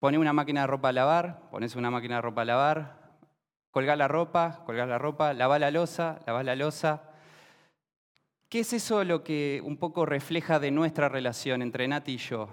pone 0.00 0.18
una 0.18 0.32
máquina 0.32 0.62
de 0.62 0.66
ropa 0.66 0.88
a 0.88 0.92
lavar, 0.92 1.48
pones 1.52 1.76
una 1.76 1.92
máquina 1.92 2.16
de 2.16 2.22
ropa 2.22 2.42
a 2.42 2.44
lavar, 2.44 2.97
colgá 3.70 3.96
la 3.96 4.08
ropa, 4.08 4.62
colgá 4.64 4.86
la 4.86 4.98
ropa, 4.98 5.32
lavá 5.34 5.58
la 5.58 5.70
losa, 5.70 6.20
lavá 6.26 6.42
la 6.42 6.56
losa. 6.56 7.10
¿Qué 8.48 8.60
es 8.60 8.72
eso 8.72 9.04
lo 9.04 9.22
que 9.22 9.60
un 9.64 9.76
poco 9.76 10.06
refleja 10.06 10.58
de 10.58 10.70
nuestra 10.70 11.08
relación 11.08 11.60
entre 11.62 11.86
Nati 11.86 12.12
y 12.12 12.18
yo? 12.18 12.48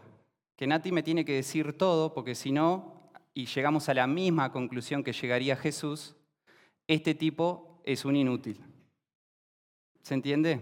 Que 0.56 0.68
Nati 0.68 0.92
me 0.92 1.04
tiene 1.04 1.26
que 1.26 1.34
decir 1.34 1.78
todo, 1.78 2.14
porque 2.14 2.36
si 2.36 2.52
no, 2.52 3.12
y 3.34 3.46
llegamos 3.46 3.90
a 3.90 3.94
la 3.94 4.08
misma 4.08 4.52
conclusión 4.52 5.04
que 5.04 5.14
llegaría 5.14 5.56
Jesús, 5.56 6.16
este 6.88 7.16
tipo 7.16 7.82
es 7.86 8.06
un 8.06 8.16
inútil. 8.16 8.62
¿Se 10.02 10.14
entiende? 10.14 10.62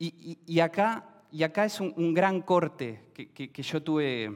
Y, 0.00 0.60
acá, 0.60 1.24
y 1.32 1.42
acá, 1.42 1.64
es 1.64 1.80
un, 1.80 2.14
gran 2.14 2.42
corte 2.42 3.10
que, 3.14 3.62
yo 3.62 3.82
tuve 3.82 4.32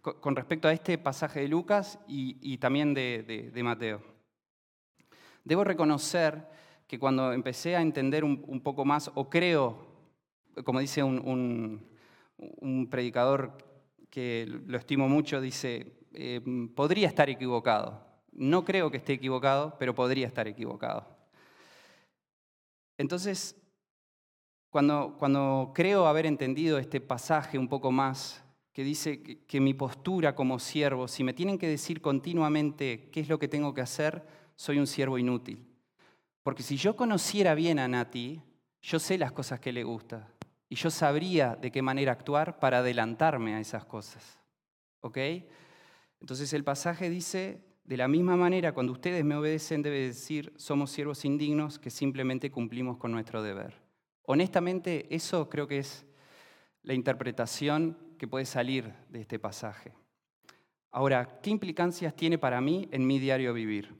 con 0.00 0.36
respecto 0.36 0.68
a 0.68 0.72
este 0.72 0.98
pasaje 0.98 1.40
de 1.40 1.48
Lucas 1.48 1.98
y, 2.06 2.56
también 2.58 2.94
de, 2.94 3.60
Mateo. 3.62 4.00
Debo 5.44 5.64
reconocer 5.64 6.48
que 6.86 6.98
cuando 6.98 7.32
empecé 7.32 7.76
a 7.76 7.82
entender 7.82 8.24
un, 8.24 8.60
poco 8.62 8.84
más, 8.84 9.10
o 9.14 9.28
creo, 9.28 9.78
como 10.64 10.80
dice 10.80 11.02
un, 11.02 11.86
predicador 12.90 13.56
que 14.08 14.46
lo 14.66 14.78
estimo 14.78 15.08
mucho, 15.08 15.40
dice, 15.40 15.92
eh, 16.14 16.40
podría 16.74 17.08
estar 17.08 17.28
equivocado. 17.28 18.04
No 18.32 18.64
creo 18.64 18.90
que 18.90 18.96
esté 18.96 19.12
equivocado, 19.14 19.76
pero 19.78 19.94
podría 19.94 20.26
estar 20.26 20.48
equivocado. 20.48 21.06
Entonces, 22.96 23.56
cuando, 24.70 25.72
creo 25.74 26.06
haber 26.06 26.26
entendido 26.26 26.78
este 26.78 27.00
pasaje 27.00 27.58
un 27.58 27.66
poco 27.66 27.90
más, 27.90 28.44
que 28.72 28.84
dice 28.84 29.22
que, 29.22 29.60
mi 29.60 29.74
postura 29.74 30.34
como 30.34 30.58
siervo, 30.58 31.08
si 31.08 31.24
me 31.24 31.32
tienen 31.32 31.58
que 31.58 31.68
decir 31.68 32.00
continuamente 32.00 33.08
qué 33.10 33.20
es 33.20 33.28
lo 33.28 33.38
que 33.38 33.48
tengo 33.48 33.74
que 33.74 33.80
hacer, 33.80 34.24
soy 34.54 34.78
un 34.78 34.86
siervo 34.86 35.18
inútil. 35.18 35.66
Porque 36.42 36.62
si 36.62 36.76
yo 36.76 36.96
conociera 36.96 37.54
bien 37.54 37.78
a 37.78 37.88
Nati, 37.88 38.40
yo 38.82 38.98
sé 38.98 39.18
las 39.18 39.32
cosas 39.32 39.60
que 39.60 39.72
le 39.72 39.84
gustan 39.84 40.26
y 40.68 40.76
yo 40.76 40.90
sabría 40.90 41.56
de 41.56 41.70
qué 41.70 41.82
manera 41.82 42.12
actuar 42.12 42.58
para 42.60 42.78
adelantarme 42.78 43.54
a 43.54 43.60
esas 43.60 43.84
cosas. 43.84 44.38
¿Ok? 45.00 45.18
Entonces 46.20 46.52
el 46.52 46.62
pasaje 46.62 47.10
dice, 47.10 47.64
de 47.84 47.96
la 47.96 48.06
misma 48.06 48.36
manera, 48.36 48.72
cuando 48.72 48.92
ustedes 48.92 49.24
me 49.24 49.34
obedecen, 49.34 49.82
debe 49.82 50.00
decir, 50.00 50.52
somos 50.56 50.92
siervos 50.92 51.24
indignos 51.24 51.78
que 51.78 51.90
simplemente 51.90 52.50
cumplimos 52.50 52.98
con 52.98 53.10
nuestro 53.10 53.42
deber. 53.42 53.74
Honestamente, 54.22 55.12
eso 55.14 55.48
creo 55.48 55.66
que 55.66 55.78
es 55.78 56.06
la 56.82 56.94
interpretación 56.94 57.98
que 58.20 58.28
puede 58.28 58.44
salir 58.44 58.92
de 59.08 59.22
este 59.22 59.38
pasaje. 59.38 59.94
Ahora, 60.90 61.40
¿qué 61.40 61.48
implicancias 61.48 62.14
tiene 62.14 62.36
para 62.36 62.60
mí 62.60 62.86
en 62.92 63.06
mi 63.06 63.18
diario 63.18 63.54
vivir? 63.54 63.98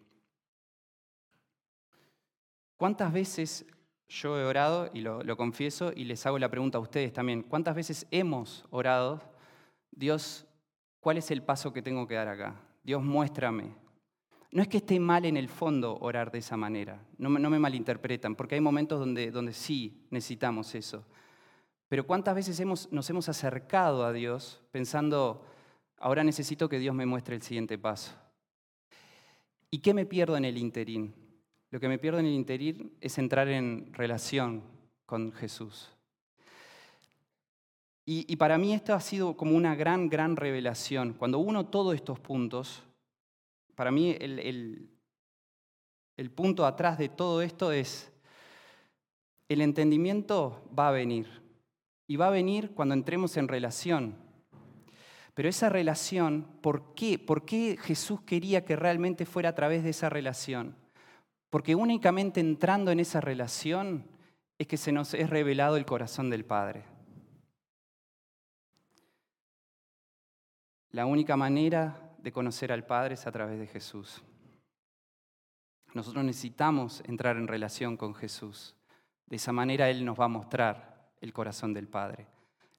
¿Cuántas 2.76 3.14
veces 3.14 3.64
yo 4.08 4.38
he 4.38 4.44
orado, 4.44 4.90
y 4.92 5.00
lo, 5.00 5.36
confieso, 5.38 5.90
y 5.96 6.04
les 6.04 6.26
hago 6.26 6.38
la 6.38 6.50
pregunta 6.50 6.76
a 6.76 6.82
ustedes 6.82 7.14
también, 7.14 7.42
¿cuántas 7.42 7.74
veces 7.74 8.06
hemos 8.10 8.66
orado, 8.68 9.22
Dios, 9.90 10.46
cuál 11.00 11.16
es 11.16 11.30
el 11.30 11.42
paso 11.42 11.72
que 11.72 11.80
tengo 11.80 12.06
que 12.06 12.16
dar 12.16 12.28
acá? 12.28 12.60
Dios, 12.82 13.02
muéstrame, 13.02 13.72
no 14.52 14.60
es 14.60 14.68
que 14.68 14.78
esté 14.78 15.00
mal 15.00 15.24
en 15.24 15.38
el 15.38 15.48
fondo 15.48 15.96
orar 15.98 16.30
de 16.30 16.40
esa 16.40 16.58
manera, 16.58 17.02
no, 17.16 17.30
me 17.30 17.58
malinterpretan, 17.58 18.36
porque 18.36 18.56
hay 18.56 18.60
momentos 18.60 18.98
donde, 18.98 19.30
donde 19.30 19.54
sí 19.54 20.06
necesitamos 20.10 20.74
eso. 20.74 21.06
Pero 21.90 22.06
¿cuántas 22.06 22.36
veces 22.36 22.64
nos 22.64 23.10
hemos 23.10 23.28
acercado 23.28 24.06
a 24.06 24.12
Dios 24.12 24.62
pensando, 24.70 25.44
ahora 25.98 26.22
necesito 26.22 26.68
que 26.68 26.78
Dios 26.78 26.94
me 26.94 27.04
muestre 27.04 27.34
el 27.34 27.42
siguiente 27.42 27.76
paso? 27.76 28.12
¿Y 29.70 29.80
qué 29.80 29.92
me 29.92 30.06
pierdo 30.06 30.36
en 30.36 30.44
el 30.44 30.56
interín? 30.56 31.12
Lo 31.70 31.80
que 31.80 31.88
me 31.88 31.98
pierdo 31.98 32.20
en 32.20 32.26
el 32.26 32.32
interín 32.32 32.96
es 33.00 33.18
entrar 33.18 33.48
en 33.48 33.92
relación 33.92 34.62
con 35.04 35.32
Jesús. 35.32 35.90
Y, 38.06 38.24
y 38.32 38.36
para 38.36 38.56
mí 38.56 38.72
esto 38.72 38.94
ha 38.94 39.00
sido 39.00 39.36
como 39.36 39.56
una 39.56 39.74
gran, 39.74 40.08
gran 40.08 40.36
revelación. 40.36 41.14
Cuando 41.14 41.40
uno 41.40 41.66
todos 41.66 41.96
estos 41.96 42.20
puntos, 42.20 42.84
para 43.74 43.90
mí 43.90 44.14
el, 44.20 44.90
punto 46.36 46.66
atrás 46.66 46.98
de 46.98 47.08
todo 47.08 47.42
esto 47.42 47.72
es, 47.72 48.12
el 49.48 49.60
entendimiento 49.60 50.62
va 50.78 50.90
a 50.90 50.92
venir. 50.92 51.49
Y 52.10 52.16
va 52.16 52.26
a 52.26 52.30
venir 52.30 52.72
cuando 52.74 52.94
entremos 52.94 53.36
en 53.36 53.46
relación. 53.46 54.16
Pero 55.32 55.48
esa 55.48 55.68
relación, 55.68 56.42
¿por 56.60 56.92
qué? 56.96 57.20
¿Por 57.20 57.44
qué 57.44 57.78
Jesús 57.80 58.20
quería 58.22 58.64
que 58.64 58.74
realmente 58.74 59.26
fuera 59.26 59.50
a 59.50 59.54
través 59.54 59.84
de 59.84 59.90
esa 59.90 60.08
relación? 60.08 60.74
Porque 61.50 61.76
únicamente 61.76 62.40
entrando 62.40 62.90
en 62.90 62.98
esa 62.98 63.20
relación 63.20 64.08
es 64.58 64.66
que 64.66 64.76
se 64.76 64.90
nos 64.90 65.14
es 65.14 65.30
revelado 65.30 65.76
el 65.76 65.86
corazón 65.86 66.30
del 66.30 66.44
Padre. 66.44 66.82
La 70.90 71.06
única 71.06 71.36
manera 71.36 72.10
de 72.18 72.32
conocer 72.32 72.72
al 72.72 72.84
Padre 72.84 73.14
es 73.14 73.24
a 73.28 73.30
través 73.30 73.60
de 73.60 73.68
Jesús. 73.68 74.20
Nosotros 75.94 76.24
necesitamos 76.24 77.04
entrar 77.06 77.36
en 77.36 77.46
relación 77.46 77.96
con 77.96 78.16
Jesús. 78.16 78.74
De 79.26 79.36
esa 79.36 79.52
manera 79.52 79.88
Él 79.88 80.04
nos 80.04 80.18
va 80.18 80.24
a 80.24 80.28
mostrar 80.28 80.89
el 81.20 81.32
corazón 81.32 81.72
del 81.72 81.88
Padre. 81.88 82.26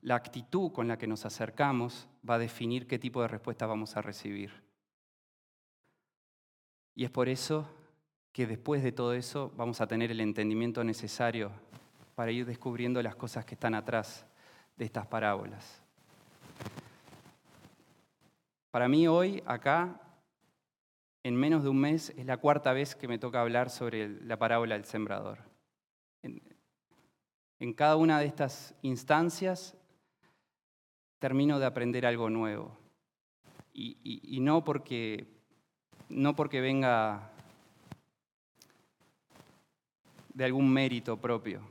La 0.01 0.15
actitud 0.15 0.71
con 0.71 0.87
la 0.87 0.97
que 0.97 1.07
nos 1.07 1.25
acercamos 1.25 2.07
va 2.27 2.35
a 2.35 2.39
definir 2.39 2.87
qué 2.87 2.97
tipo 2.97 3.21
de 3.21 3.27
respuesta 3.27 3.67
vamos 3.67 3.95
a 3.97 4.01
recibir. 4.01 4.51
Y 6.95 7.05
es 7.05 7.11
por 7.11 7.29
eso 7.29 7.67
que 8.31 8.47
después 8.47 8.83
de 8.83 8.91
todo 8.91 9.13
eso 9.13 9.51
vamos 9.55 9.81
a 9.81 9.87
tener 9.87 10.11
el 10.11 10.21
entendimiento 10.21 10.83
necesario 10.83 11.51
para 12.15 12.31
ir 12.31 12.45
descubriendo 12.45 13.01
las 13.01 13.15
cosas 13.15 13.45
que 13.45 13.55
están 13.55 13.75
atrás 13.75 14.25
de 14.75 14.85
estas 14.85 15.05
parábolas. 15.07 15.81
Para 18.71 18.87
mí 18.87 19.07
hoy, 19.07 19.43
acá, 19.45 19.99
en 21.23 21.35
menos 21.35 21.63
de 21.63 21.69
un 21.69 21.79
mes, 21.79 22.11
es 22.17 22.25
la 22.25 22.37
cuarta 22.37 22.73
vez 22.73 22.95
que 22.95 23.07
me 23.07 23.19
toca 23.19 23.41
hablar 23.41 23.69
sobre 23.69 24.07
la 24.07 24.37
parábola 24.37 24.75
del 24.75 24.85
sembrador. 24.85 25.39
En, 27.61 27.73
cada 27.73 27.95
una 27.95 28.19
de 28.19 28.25
estas 28.25 28.73
instancias 28.81 29.77
termino 31.19 31.59
de 31.59 31.67
aprender 31.67 32.07
algo 32.07 32.27
nuevo. 32.27 32.75
Y, 33.71 34.39
no, 34.41 34.63
porque, 34.63 35.27
no 36.09 36.35
porque 36.35 36.59
venga 36.59 37.31
de 40.33 40.43
algún 40.43 40.73
mérito 40.73 41.17
propio. 41.17 41.61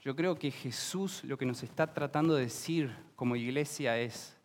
Yo 0.00 0.16
creo 0.16 0.36
que 0.36 0.50
Jesús 0.50 1.22
lo 1.22 1.38
que 1.38 1.46
nos 1.46 1.62
está 1.62 1.94
tratando 1.94 2.34
de 2.34 2.42
decir 2.42 2.92
como 3.14 3.36
iglesia 3.36 3.98
es, 4.00 4.36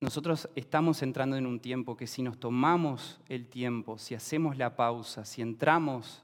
nosotros 0.00 0.48
estamos 0.54 1.02
entrando 1.02 1.36
en 1.36 1.46
un 1.46 1.58
tiempo 1.58 1.96
que 1.96 2.06
si 2.06 2.22
nos 2.22 2.38
tomamos 2.38 3.20
el 3.28 3.48
tiempo, 3.48 3.98
si 3.98 4.14
hacemos 4.14 4.56
la 4.56 4.76
pausa, 4.76 5.24
si 5.24 5.42
entramos 5.42 6.22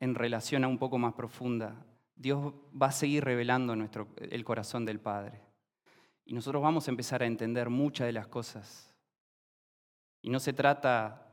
en 0.00 0.14
relación 0.14 0.64
a 0.64 0.68
un 0.68 0.78
poco 0.78 0.98
más 0.98 1.14
profunda, 1.14 1.84
Dios 2.14 2.54
va 2.80 2.86
a 2.86 2.92
seguir 2.92 3.24
revelando 3.24 3.76
nuestro, 3.76 4.08
el 4.16 4.44
corazón 4.44 4.84
del 4.84 5.00
Padre. 5.00 5.42
Y 6.24 6.34
nosotros 6.34 6.62
vamos 6.62 6.88
a 6.88 6.90
empezar 6.90 7.22
a 7.22 7.26
entender 7.26 7.70
muchas 7.70 8.06
de 8.06 8.12
las 8.12 8.26
cosas. 8.26 8.94
Y 10.22 10.30
no 10.30 10.40
se 10.40 10.52
trata 10.52 11.26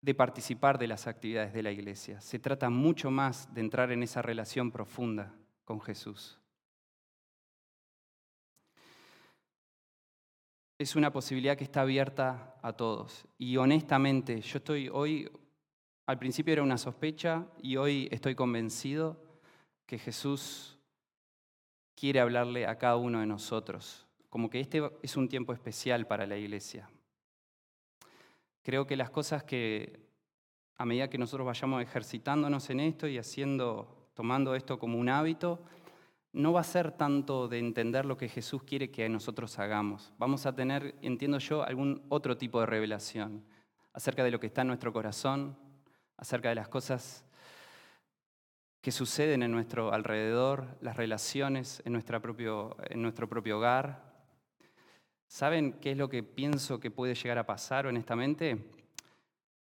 de 0.00 0.14
participar 0.14 0.78
de 0.78 0.86
las 0.86 1.06
actividades 1.06 1.52
de 1.52 1.62
la 1.62 1.70
iglesia. 1.70 2.20
Se 2.20 2.38
trata 2.38 2.70
mucho 2.70 3.10
más 3.10 3.52
de 3.54 3.60
entrar 3.60 3.90
en 3.90 4.02
esa 4.02 4.22
relación 4.22 4.70
profunda 4.70 5.34
con 5.64 5.80
Jesús. 5.80 6.38
Es 10.78 10.94
una 10.94 11.12
posibilidad 11.12 11.56
que 11.56 11.64
está 11.64 11.80
abierta 11.80 12.54
a 12.62 12.72
todos. 12.72 13.26
Y 13.36 13.56
honestamente, 13.56 14.40
yo 14.40 14.58
estoy 14.58 14.88
hoy, 14.88 15.28
al 16.08 16.18
principio 16.18 16.54
era 16.54 16.62
una 16.62 16.78
sospecha 16.78 17.44
y 17.60 17.76
hoy 17.76 18.08
estoy 18.10 18.34
convencido 18.34 19.22
que 19.84 19.98
Jesús 19.98 20.78
quiere 21.94 22.18
hablarle 22.18 22.66
a 22.66 22.78
cada 22.78 22.96
uno 22.96 23.20
de 23.20 23.26
nosotros. 23.26 24.06
Como 24.30 24.48
que 24.48 24.58
este 24.58 24.80
es 25.02 25.18
un 25.18 25.28
tiempo 25.28 25.52
especial 25.52 26.06
para 26.06 26.26
la 26.26 26.38
iglesia. 26.38 26.88
Creo 28.62 28.86
que 28.86 28.96
las 28.96 29.10
cosas 29.10 29.44
que 29.44 30.00
a 30.78 30.86
medida 30.86 31.10
que 31.10 31.18
nosotros 31.18 31.46
vayamos 31.46 31.82
ejercitándonos 31.82 32.70
en 32.70 32.80
esto 32.80 33.06
y 33.06 33.18
haciendo, 33.18 34.08
tomando 34.14 34.54
esto 34.54 34.78
como 34.78 34.98
un 34.98 35.10
hábito, 35.10 35.62
no 36.32 36.54
va 36.54 36.60
a 36.62 36.64
ser 36.64 36.92
tanto 36.92 37.48
de 37.48 37.58
entender 37.58 38.06
lo 38.06 38.16
que 38.16 38.30
Jesús 38.30 38.62
quiere 38.62 38.90
que 38.90 39.06
nosotros 39.10 39.58
hagamos. 39.58 40.14
Vamos 40.16 40.46
a 40.46 40.54
tener, 40.54 40.94
entiendo 41.02 41.38
yo, 41.38 41.64
algún 41.64 42.06
otro 42.08 42.38
tipo 42.38 42.60
de 42.60 42.66
revelación 42.66 43.44
acerca 43.92 44.24
de 44.24 44.30
lo 44.30 44.40
que 44.40 44.46
está 44.46 44.62
en 44.62 44.68
nuestro 44.68 44.90
corazón, 44.90 45.67
acerca 46.18 46.50
de 46.50 46.56
las 46.56 46.68
cosas 46.68 47.24
que 48.82 48.92
suceden 48.92 49.42
en 49.42 49.50
nuestro 49.50 49.92
alrededor, 49.92 50.76
las 50.82 50.96
relaciones 50.96 51.82
en, 51.86 52.00
propio, 52.02 52.76
en 52.90 53.00
nuestro 53.00 53.28
propio 53.28 53.56
hogar, 53.56 54.08
¿Saben 55.28 55.74
qué 55.74 55.90
es 55.92 55.98
lo 55.98 56.08
que 56.08 56.22
pienso 56.22 56.80
que 56.80 56.90
puede 56.90 57.14
llegar 57.14 57.36
a 57.36 57.44
pasar 57.44 57.86
honestamente? 57.86 58.72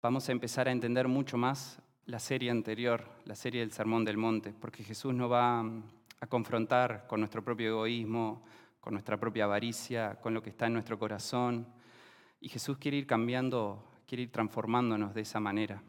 Vamos 0.01 0.29
a 0.29 0.31
empezar 0.31 0.69
a 0.69 0.71
entender 0.71 1.09
mucho 1.09 1.37
más 1.37 1.81
la 2.05 2.19
serie 2.19 2.49
anterior, 2.49 3.03
la 3.25 3.35
serie 3.35 3.59
del 3.59 3.73
Sermón 3.73 4.05
del 4.05 4.15
Monte, 4.15 4.53
porque 4.53 4.81
Jesús 4.81 5.13
nos 5.13 5.29
va 5.29 5.59
a 5.59 6.27
confrontar 6.27 7.05
con 7.05 7.19
nuestro 7.19 7.43
propio 7.43 7.67
egoísmo, 7.67 8.45
con 8.79 8.93
nuestra 8.93 9.17
propia 9.17 9.43
avaricia, 9.43 10.15
con 10.21 10.33
lo 10.33 10.41
que 10.41 10.51
está 10.51 10.67
en 10.67 10.73
nuestro 10.73 10.97
corazón. 10.97 11.67
Y 12.39 12.47
Jesús 12.47 12.77
quiere 12.77 12.95
ir 12.95 13.05
cambiando, 13.05 13.91
quiere 14.07 14.23
ir 14.23 14.31
transformándonos 14.31 15.13
de 15.13 15.21
esa 15.21 15.41
manera. 15.41 15.83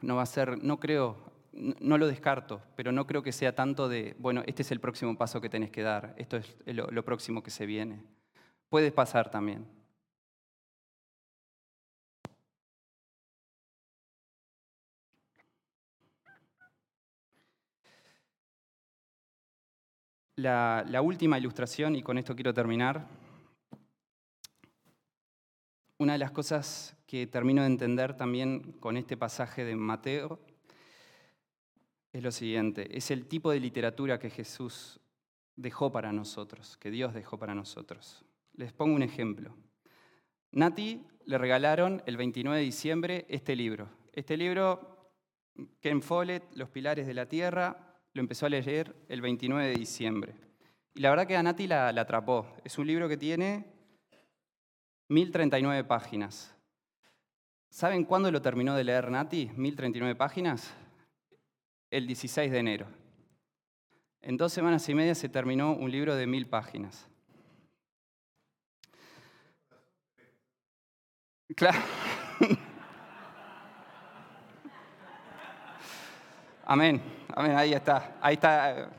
No 0.00 0.16
va 0.16 0.22
a 0.22 0.26
ser, 0.26 0.62
no 0.62 0.78
creo, 0.78 1.16
no 1.52 1.98
lo 1.98 2.06
descarto, 2.06 2.62
pero 2.76 2.92
no 2.92 3.06
creo 3.06 3.22
que 3.22 3.32
sea 3.32 3.54
tanto 3.54 3.88
de, 3.88 4.14
bueno, 4.18 4.42
este 4.46 4.62
es 4.62 4.70
el 4.70 4.80
próximo 4.80 5.16
paso 5.16 5.40
que 5.40 5.48
tenés 5.48 5.70
que 5.70 5.82
dar, 5.82 6.14
esto 6.18 6.36
es 6.36 6.56
lo, 6.66 7.04
próximo 7.04 7.42
que 7.42 7.50
se 7.50 7.66
viene. 7.66 8.02
Puede 8.68 8.92
pasar 8.92 9.30
también. 9.30 9.66
La, 20.36 20.84
la, 20.88 21.02
última 21.02 21.36
ilustración, 21.36 21.96
y 21.96 22.02
con 22.02 22.16
esto 22.16 22.36
quiero 22.36 22.54
terminar, 22.54 23.08
una 25.98 26.12
de 26.12 26.18
las 26.18 26.30
cosas 26.30 26.96
que 27.06 27.26
termino 27.26 27.62
de 27.62 27.66
entender 27.66 28.16
también 28.16 28.72
con 28.80 28.96
este 28.96 29.16
pasaje 29.16 29.64
de 29.64 29.74
Mateo 29.74 30.38
es 32.12 32.22
lo 32.22 32.30
siguiente, 32.30 32.96
es 32.96 33.10
el 33.10 33.26
tipo 33.26 33.50
de 33.50 33.60
literatura 33.60 34.18
que 34.18 34.30
Jesús 34.30 35.00
dejó 35.56 35.92
para 35.92 36.12
nosotros, 36.12 36.76
que 36.78 36.90
Dios 36.90 37.14
dejó 37.14 37.38
para 37.38 37.54
nosotros. 37.54 38.24
Les 38.54 38.72
pongo 38.72 38.94
un 38.94 39.02
ejemplo. 39.02 39.54
Nati 40.52 41.04
le 41.26 41.36
regalaron 41.36 42.02
el 42.06 42.16
29 42.16 42.58
de 42.58 42.64
diciembre 42.64 43.26
este 43.28 43.54
libro. 43.54 43.88
Este 44.12 44.36
libro, 44.36 45.12
Ken 45.80 46.00
Follett, 46.00 46.44
Los 46.54 46.70
Pilares 46.70 47.06
de 47.06 47.14
la 47.14 47.26
Tierra, 47.26 47.98
lo 48.14 48.20
empezó 48.20 48.46
a 48.46 48.48
leer 48.48 48.96
el 49.08 49.20
29 49.20 49.68
de 49.68 49.74
diciembre. 49.74 50.34
Y 50.94 51.00
la 51.00 51.10
verdad 51.10 51.26
que 51.26 51.36
a 51.36 51.42
Nati 51.42 51.66
la, 51.66 51.92
la 51.92 52.02
atrapó. 52.02 52.46
Es 52.64 52.78
un 52.78 52.86
libro 52.86 53.08
que 53.08 53.16
tiene 53.16 53.77
1039 55.08 55.84
páginas. 55.84 56.54
¿Saben 57.70 58.04
cuándo 58.04 58.30
lo 58.30 58.42
terminó 58.42 58.74
de 58.74 58.84
leer 58.84 59.10
Nati? 59.10 59.50
1039 59.56 60.14
páginas 60.14 60.72
el 61.90 62.06
16 62.06 62.50
de 62.50 62.58
enero. 62.58 62.86
En 64.20 64.36
dos 64.36 64.52
semanas 64.52 64.88
y 64.88 64.94
media 64.94 65.14
se 65.14 65.28
terminó 65.28 65.72
un 65.72 65.90
libro 65.90 66.14
de 66.16 66.26
mil 66.26 66.46
páginas. 66.46 67.08
Claro. 71.56 71.78
Amén, 76.70 77.00
amén, 77.34 77.56
ahí 77.56 77.72
está. 77.72 78.18
Ahí 78.20 78.34
está, 78.34 78.90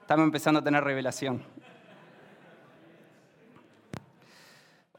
estamos 0.00 0.24
empezando 0.24 0.60
a 0.60 0.64
tener 0.64 0.82
revelación. 0.82 1.44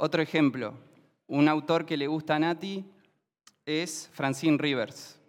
Otro 0.02 0.22
ejemplo, 0.22 0.76
un 1.28 1.50
autor 1.50 1.86
que 1.86 1.98
le 1.98 2.08
gusta 2.08 2.38
a 2.38 2.40
Nati 2.40 2.86
es 3.66 4.10
Francine 4.14 4.58
Rivers, 4.58 5.20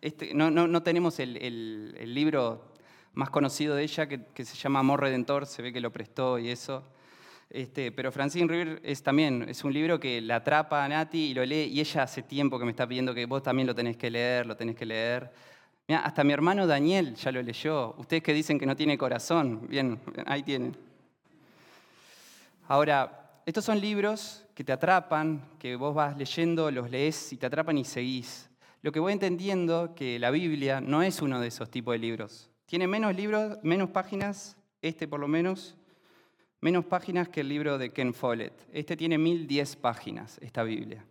este, 0.00 0.32
no, 0.32 0.82
tenemos 0.84 1.18
el, 1.18 2.14
libro 2.14 2.72
más 3.14 3.30
conocido 3.30 3.74
de 3.74 3.82
ella 3.82 4.06
que, 4.06 4.44
se 4.44 4.56
llama 4.56 4.78
Amor 4.78 5.00
Redentor, 5.00 5.44
se 5.46 5.60
ve 5.60 5.72
que 5.72 5.80
lo 5.80 5.90
prestó 5.90 6.38
y 6.38 6.50
eso. 6.50 6.84
Este, 7.50 7.90
pero 7.90 8.12
Francine 8.12 8.46
River 8.46 8.80
es 8.84 9.02
también, 9.02 9.46
es 9.48 9.64
un 9.64 9.72
libro 9.72 9.98
que 9.98 10.20
la 10.20 10.36
atrapa 10.36 10.84
a 10.84 10.88
Nati 10.88 11.30
y 11.30 11.34
lo 11.34 11.44
lee, 11.44 11.64
y 11.64 11.80
ella 11.80 12.04
hace 12.04 12.22
tiempo 12.22 12.60
que 12.60 12.64
me 12.64 12.70
está 12.70 12.86
pidiendo 12.86 13.12
que 13.12 13.26
vos 13.26 13.42
también 13.42 13.66
lo 13.66 13.74
tenés 13.74 13.96
que 13.96 14.08
leer, 14.08 14.46
lo 14.46 14.56
tenés 14.56 14.76
que 14.76 14.86
leer. 14.86 15.32
Hasta 15.88 16.22
mi 16.22 16.32
hermano 16.32 16.64
Daniel 16.68 17.16
ya 17.16 17.32
lo 17.32 17.42
leyó. 17.42 17.96
Ustedes 17.98 18.22
que 18.22 18.32
dicen 18.32 18.56
que 18.56 18.66
no 18.66 18.76
tiene 18.76 18.96
corazón, 18.96 19.66
bien, 19.68 19.98
ahí 20.26 20.44
tienen. 20.44 20.86
Ahora, 22.68 23.40
estos 23.46 23.64
son 23.64 23.80
libros 23.80 24.44
que 24.54 24.64
te 24.64 24.72
atrapan, 24.72 25.48
que 25.58 25.76
vos 25.76 25.94
vas 25.94 26.16
leyendo, 26.16 26.70
los 26.70 26.90
lees 26.90 27.32
y 27.32 27.36
te 27.36 27.46
atrapan 27.46 27.78
y 27.78 27.84
seguís 27.84 28.50
lo 28.86 28.92
que 28.92 29.00
voy 29.00 29.12
entendiendo 29.12 29.96
que 29.96 30.16
la 30.20 30.30
Biblia 30.30 30.80
no 30.80 31.02
es 31.02 31.20
uno 31.20 31.40
de 31.40 31.48
esos 31.48 31.68
tipos 31.68 31.92
de 31.94 31.98
libros. 31.98 32.48
Tiene 32.66 32.86
menos 32.86 33.16
libros, 33.16 33.58
menos 33.64 33.90
páginas, 33.90 34.56
este 34.80 35.08
por 35.08 35.18
lo 35.18 35.26
menos, 35.26 35.76
menos 36.60 36.84
páginas 36.84 37.28
que 37.28 37.40
el 37.40 37.48
libro 37.48 37.78
de 37.78 37.92
Ken 37.92 38.14
Follett. 38.14 38.52
Este 38.72 38.96
tiene 38.96 39.18
1010 39.18 39.74
páginas, 39.74 40.38
esta 40.40 40.62
Biblia. 40.62 41.04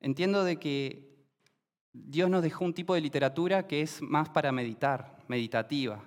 Entiendo 0.00 0.44
de 0.44 0.56
que 0.60 1.26
Dios 1.92 2.30
nos 2.30 2.44
dejó 2.44 2.64
un 2.64 2.74
tipo 2.74 2.94
de 2.94 3.00
literatura 3.00 3.66
que 3.66 3.82
es 3.82 4.00
más 4.02 4.28
para 4.28 4.52
meditar, 4.52 5.18
meditativa 5.26 6.00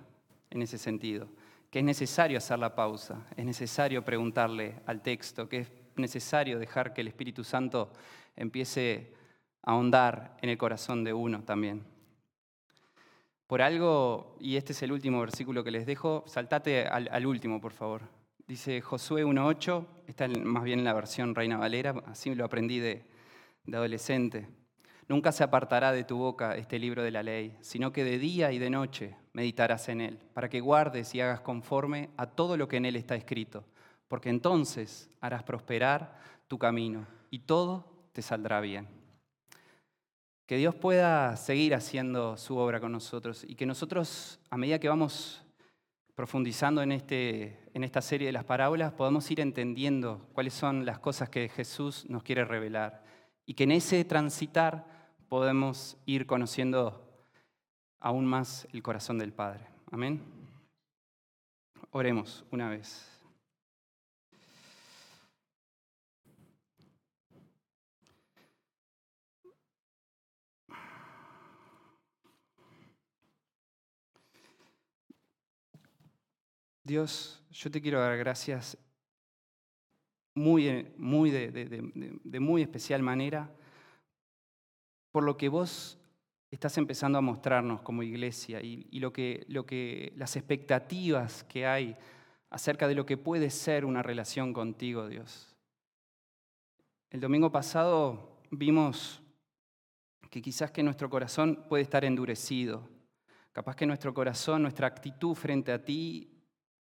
en 0.52 0.62
ese 0.62 0.78
sentido, 0.78 1.28
que 1.70 1.80
es 1.80 1.86
necesario 1.86 2.38
hacer 2.38 2.60
la 2.60 2.76
pausa, 2.76 3.26
es 3.36 3.46
necesario 3.46 4.04
preguntarle 4.04 4.82
al 4.86 5.02
texto, 5.02 5.50
que 5.50 5.60
es 5.60 5.72
necesario 5.96 6.60
dejar 6.60 6.94
que 6.94 7.02
el 7.02 7.08
Espíritu 7.08 7.44
Santo 7.44 7.92
empiece 8.36 9.14
ahondar 9.62 10.38
en 10.42 10.50
el 10.50 10.58
corazón 10.58 11.04
de 11.04 11.14
uno 11.14 11.44
también. 11.44 11.84
Por 13.48 13.62
algo, 13.62 14.38
y 14.40 14.56
este 14.56 14.74
es 14.74 14.82
el 14.84 14.92
último 14.92 15.20
versículo 15.20 15.64
que 15.64 15.72
les 15.72 15.86
dejo, 15.86 16.24
saltate 16.28 16.88
al, 16.88 17.26
último, 17.26 17.62
por 17.62 17.74
favor. 17.74 18.02
Dice 18.48 18.82
Josué 18.82 19.26
1.8, 19.26 19.86
está 20.08 20.28
más 20.28 20.64
bien 20.64 20.80
en 20.80 20.86
la 20.86 20.94
versión 20.94 21.36
Reina 21.36 21.58
Valera, 21.58 21.94
así 22.08 22.34
lo 22.34 22.46
aprendí 22.46 22.80
de 22.80 23.06
adolescente. 23.72 24.48
Nunca 25.08 25.32
se 25.32 25.44
apartará 25.44 25.92
de 25.92 26.04
tu 26.04 26.18
boca 26.18 26.56
este 26.56 26.80
libro 26.80 27.04
de 27.04 27.12
la 27.12 27.22
ley, 27.22 27.56
sino 27.62 27.92
que 27.92 28.04
de 28.04 28.18
día 28.18 28.52
y 28.52 28.58
de 28.58 28.72
noche 28.72 29.16
meditarás 29.36 29.90
en 29.90 30.00
él, 30.00 30.18
para 30.34 30.48
que 30.48 30.62
guardes 30.62 31.14
y 31.14 31.20
hagas 31.20 31.42
conforme 31.42 32.10
a 32.16 32.26
todo 32.26 32.56
lo 32.56 32.70
que 32.70 32.78
en 32.78 32.86
él 32.86 32.96
está 32.96 33.16
escrito, 33.16 33.66
porque 34.08 34.30
entonces 34.30 35.10
harás 35.20 35.44
prosperar 35.44 36.18
tu 36.48 36.58
camino 36.58 37.06
y 37.30 37.40
todo 37.40 37.86
te 38.14 38.22
saldrá 38.22 38.62
bien. 38.62 38.88
Que 40.46 40.56
Dios 40.56 40.74
pueda 40.74 41.36
seguir 41.36 41.76
haciendo 41.76 42.38
su 42.38 42.56
obra 42.56 42.80
con 42.80 42.94
nosotros 42.94 43.44
y 43.46 43.56
que 43.56 43.66
nosotros, 43.66 44.40
a 44.50 44.56
medida 44.56 44.80
que 44.80 44.88
vamos 44.88 45.44
profundizando 46.14 46.82
en, 46.82 46.94
este, 46.94 47.60
en 47.74 47.84
esta 47.84 48.02
serie 48.02 48.28
de 48.28 48.32
las 48.32 48.46
parábolas, 48.46 48.94
podamos 48.94 49.30
ir 49.32 49.42
entendiendo 49.42 50.30
cuáles 50.32 50.54
son 50.54 50.86
las 50.86 51.00
cosas 51.00 51.30
que 51.30 51.50
Jesús 51.50 52.06
nos 52.08 52.24
quiere 52.24 52.46
revelar 52.46 53.04
y 53.46 53.54
que 53.54 53.66
en 53.66 53.74
ese 53.74 54.06
transitar 54.06 54.88
podemos 55.28 55.98
ir 56.06 56.26
conociendo 56.26 57.05
aún 58.06 58.24
más 58.28 58.68
el 58.72 58.84
corazón 58.84 59.18
del 59.18 59.34
Padre. 59.34 59.66
Amén. 59.90 60.22
Oremos 61.90 62.46
una 62.52 62.70
vez. 62.70 63.12
Dios, 76.84 77.44
yo 77.50 77.72
te 77.72 77.82
quiero 77.82 78.00
dar 78.00 78.16
gracias 78.18 78.78
muy, 80.36 80.94
muy 80.96 81.32
de, 81.32 82.40
muy 82.40 82.62
especial 82.62 83.02
manera 83.02 83.52
por 85.12 85.24
lo 85.24 85.38
que 85.38 85.50
vos 85.50 85.98
estás 86.52 86.78
empezando 86.78 87.18
a 87.18 87.22
mostrarnos 87.22 87.82
como 87.82 88.04
iglesia 88.04 88.62
y, 88.62 89.00
lo 89.00 89.12
que, 89.12 89.46
lo 89.50 89.66
que, 89.66 90.14
las 90.16 90.36
expectativas 90.36 91.44
que 91.44 91.66
hay 91.66 91.98
acerca 92.50 92.88
de 92.88 92.96
lo 92.96 93.06
que 93.06 93.18
puede 93.18 93.50
ser 93.50 93.86
una 93.86 94.02
relación 94.02 94.54
contigo, 94.54 95.08
Dios. 95.08 95.56
El 97.10 97.20
domingo 97.20 97.52
pasado 97.52 98.40
vimos 98.52 99.22
que 100.30 100.42
quizás 100.42 100.72
que 100.72 100.84
nuestro 100.84 101.10
corazón 101.10 101.66
puede 101.70 101.84
estar 101.84 102.06
endurecido, 102.06 102.88
capaz 103.52 103.76
que 103.76 103.86
nuestro 103.86 104.14
corazón, 104.14 104.62
nuestra 104.62 104.88
actitud 104.88 105.34
frente 105.34 105.72
a 105.72 105.84
ti 105.84 106.30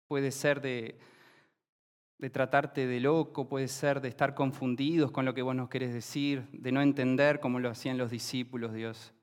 puede 0.07 0.32
ser 0.32 0.61
de, 0.61 0.97
de 2.18 2.30
tratarte 2.30 2.88
de 2.88 2.99
loco, 2.99 3.47
puede 3.47 3.68
ser 3.68 4.01
de 4.01 4.09
estar 4.09 4.36
confundidos 4.36 5.11
con 5.11 5.26
lo 5.26 5.34
que 5.34 5.41
vos 5.41 5.55
nos 5.55 5.70
querés 5.70 5.93
decir, 5.93 6.47
de 6.51 6.72
no 6.72 6.82
entender 6.82 7.39
como 7.39 7.59
lo 7.59 7.70
hacían 7.70 7.97
los 7.97 8.11
discípulos, 8.11 8.74
Dios. 8.74 9.14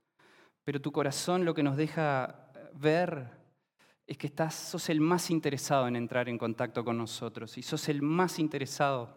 Pero 0.65 0.81
tu 0.81 0.93
corazón 0.93 1.45
lo 1.45 1.55
que 1.55 1.63
nos 1.63 1.77
deja 1.77 2.51
ver 2.75 3.31
es 4.07 4.17
que 4.17 4.27
estás, 4.27 4.55
sos 4.55 4.89
el 4.91 5.01
más 5.01 5.31
interesado 5.31 5.89
en 5.89 5.97
entrar 5.97 6.29
en 6.29 6.39
contacto 6.39 6.85
con 6.85 6.99
nosotros 6.99 7.57
y 7.59 7.63
sos 7.63 7.89
el 7.89 8.03
más 8.03 8.39
interesado 8.39 9.17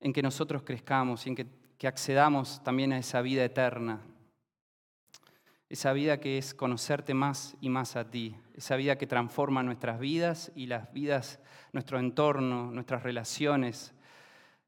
en 0.00 0.12
que 0.12 0.22
nosotros 0.22 0.62
crezcamos 0.62 1.26
y 1.26 1.30
en 1.30 1.36
que, 1.36 1.46
que 1.76 1.86
accedamos 1.86 2.62
también 2.64 2.92
a 2.92 2.98
esa 2.98 3.20
vida 3.20 3.44
eterna. 3.44 4.00
Esa 5.68 5.92
vida 5.92 6.18
que 6.18 6.36
es 6.36 6.52
conocerte 6.52 7.14
más 7.14 7.56
y 7.60 7.68
más 7.68 7.94
a 7.94 8.10
ti. 8.10 8.36
Esa 8.54 8.74
vida 8.76 8.96
que 8.96 9.06
transforma 9.06 9.62
nuestras 9.62 10.00
vidas 10.00 10.50
y 10.56 10.66
las 10.66 10.92
vidas, 10.92 11.38
nuestro 11.72 12.00
entorno, 12.00 12.72
nuestras 12.72 13.04
relaciones, 13.04 13.94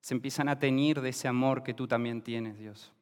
se 0.01 0.15
empiezan 0.15 0.49
a 0.49 0.59
teñir 0.59 1.01
de 1.01 1.09
ese 1.09 1.27
amor 1.27 1.63
que 1.63 1.75
tú 1.75 1.89
también 1.89 2.23
tienes, 2.23 2.57
Dios. 2.59 2.93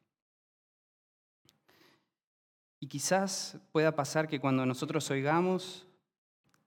Y 2.81 2.87
quizás 2.87 3.59
pueda 3.71 3.95
pasar 3.95 4.27
que 4.27 4.39
cuando 4.39 4.65
nosotros 4.65 5.09
oigamos, 5.11 5.87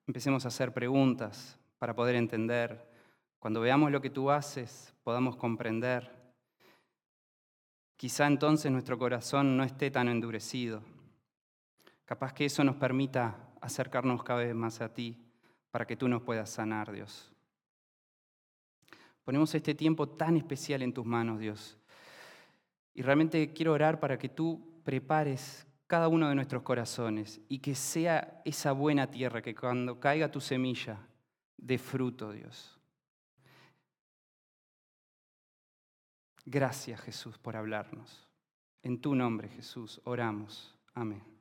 empecemos 0.06 0.44
a 0.44 0.48
hacer 0.48 0.72
preguntas 0.72 1.58
para 1.76 1.96
poder 1.96 2.14
entender. 2.14 2.88
Cuando 3.40 3.60
veamos 3.60 3.90
lo 3.90 4.00
que 4.00 4.10
tú 4.10 4.30
haces, 4.30 4.94
podamos 5.02 5.34
comprender. 5.34 6.08
Quizá 7.96 8.28
entonces 8.28 8.70
nuestro 8.70 8.96
corazón 8.96 9.56
no 9.56 9.64
esté 9.64 9.90
tan 9.90 10.06
endurecido. 10.06 10.84
Capaz 12.04 12.32
que 12.32 12.44
eso 12.44 12.62
nos 12.62 12.76
permita 12.76 13.50
acercarnos 13.60 14.22
cada 14.22 14.38
vez 14.38 14.54
más 14.54 14.80
a 14.82 14.94
ti 14.94 15.20
para 15.72 15.84
que 15.84 15.96
tú 15.96 16.06
nos 16.06 16.22
puedas 16.22 16.48
sanar, 16.48 16.92
Dios. 16.92 17.32
Ponemos 19.24 19.52
este 19.52 19.74
tiempo 19.74 20.08
tan 20.08 20.36
especial 20.36 20.82
en 20.82 20.94
tus 20.94 21.04
manos, 21.04 21.40
Dios. 21.40 21.76
Y 22.94 23.02
realmente 23.02 23.52
quiero 23.52 23.72
orar 23.72 23.98
para 23.98 24.16
que 24.16 24.28
tú 24.28 24.80
prepares 24.84 25.66
cada 25.86 26.08
uno 26.08 26.28
de 26.28 26.34
nuestros 26.34 26.62
corazones 26.62 27.40
y 27.48 27.58
que 27.58 27.74
sea 27.74 28.40
esa 28.44 28.72
buena 28.72 29.10
tierra 29.10 29.42
que 29.42 29.54
cuando 29.54 30.00
caiga 30.00 30.30
tu 30.30 30.40
semilla 30.40 30.98
dé 31.56 31.78
fruto, 31.78 32.32
Dios. 32.32 32.78
Gracias 36.44 37.00
Jesús 37.00 37.38
por 37.38 37.56
hablarnos. 37.56 38.28
En 38.82 39.00
tu 39.00 39.14
nombre 39.14 39.48
Jesús 39.48 40.00
oramos. 40.04 40.74
Amén. 40.94 41.33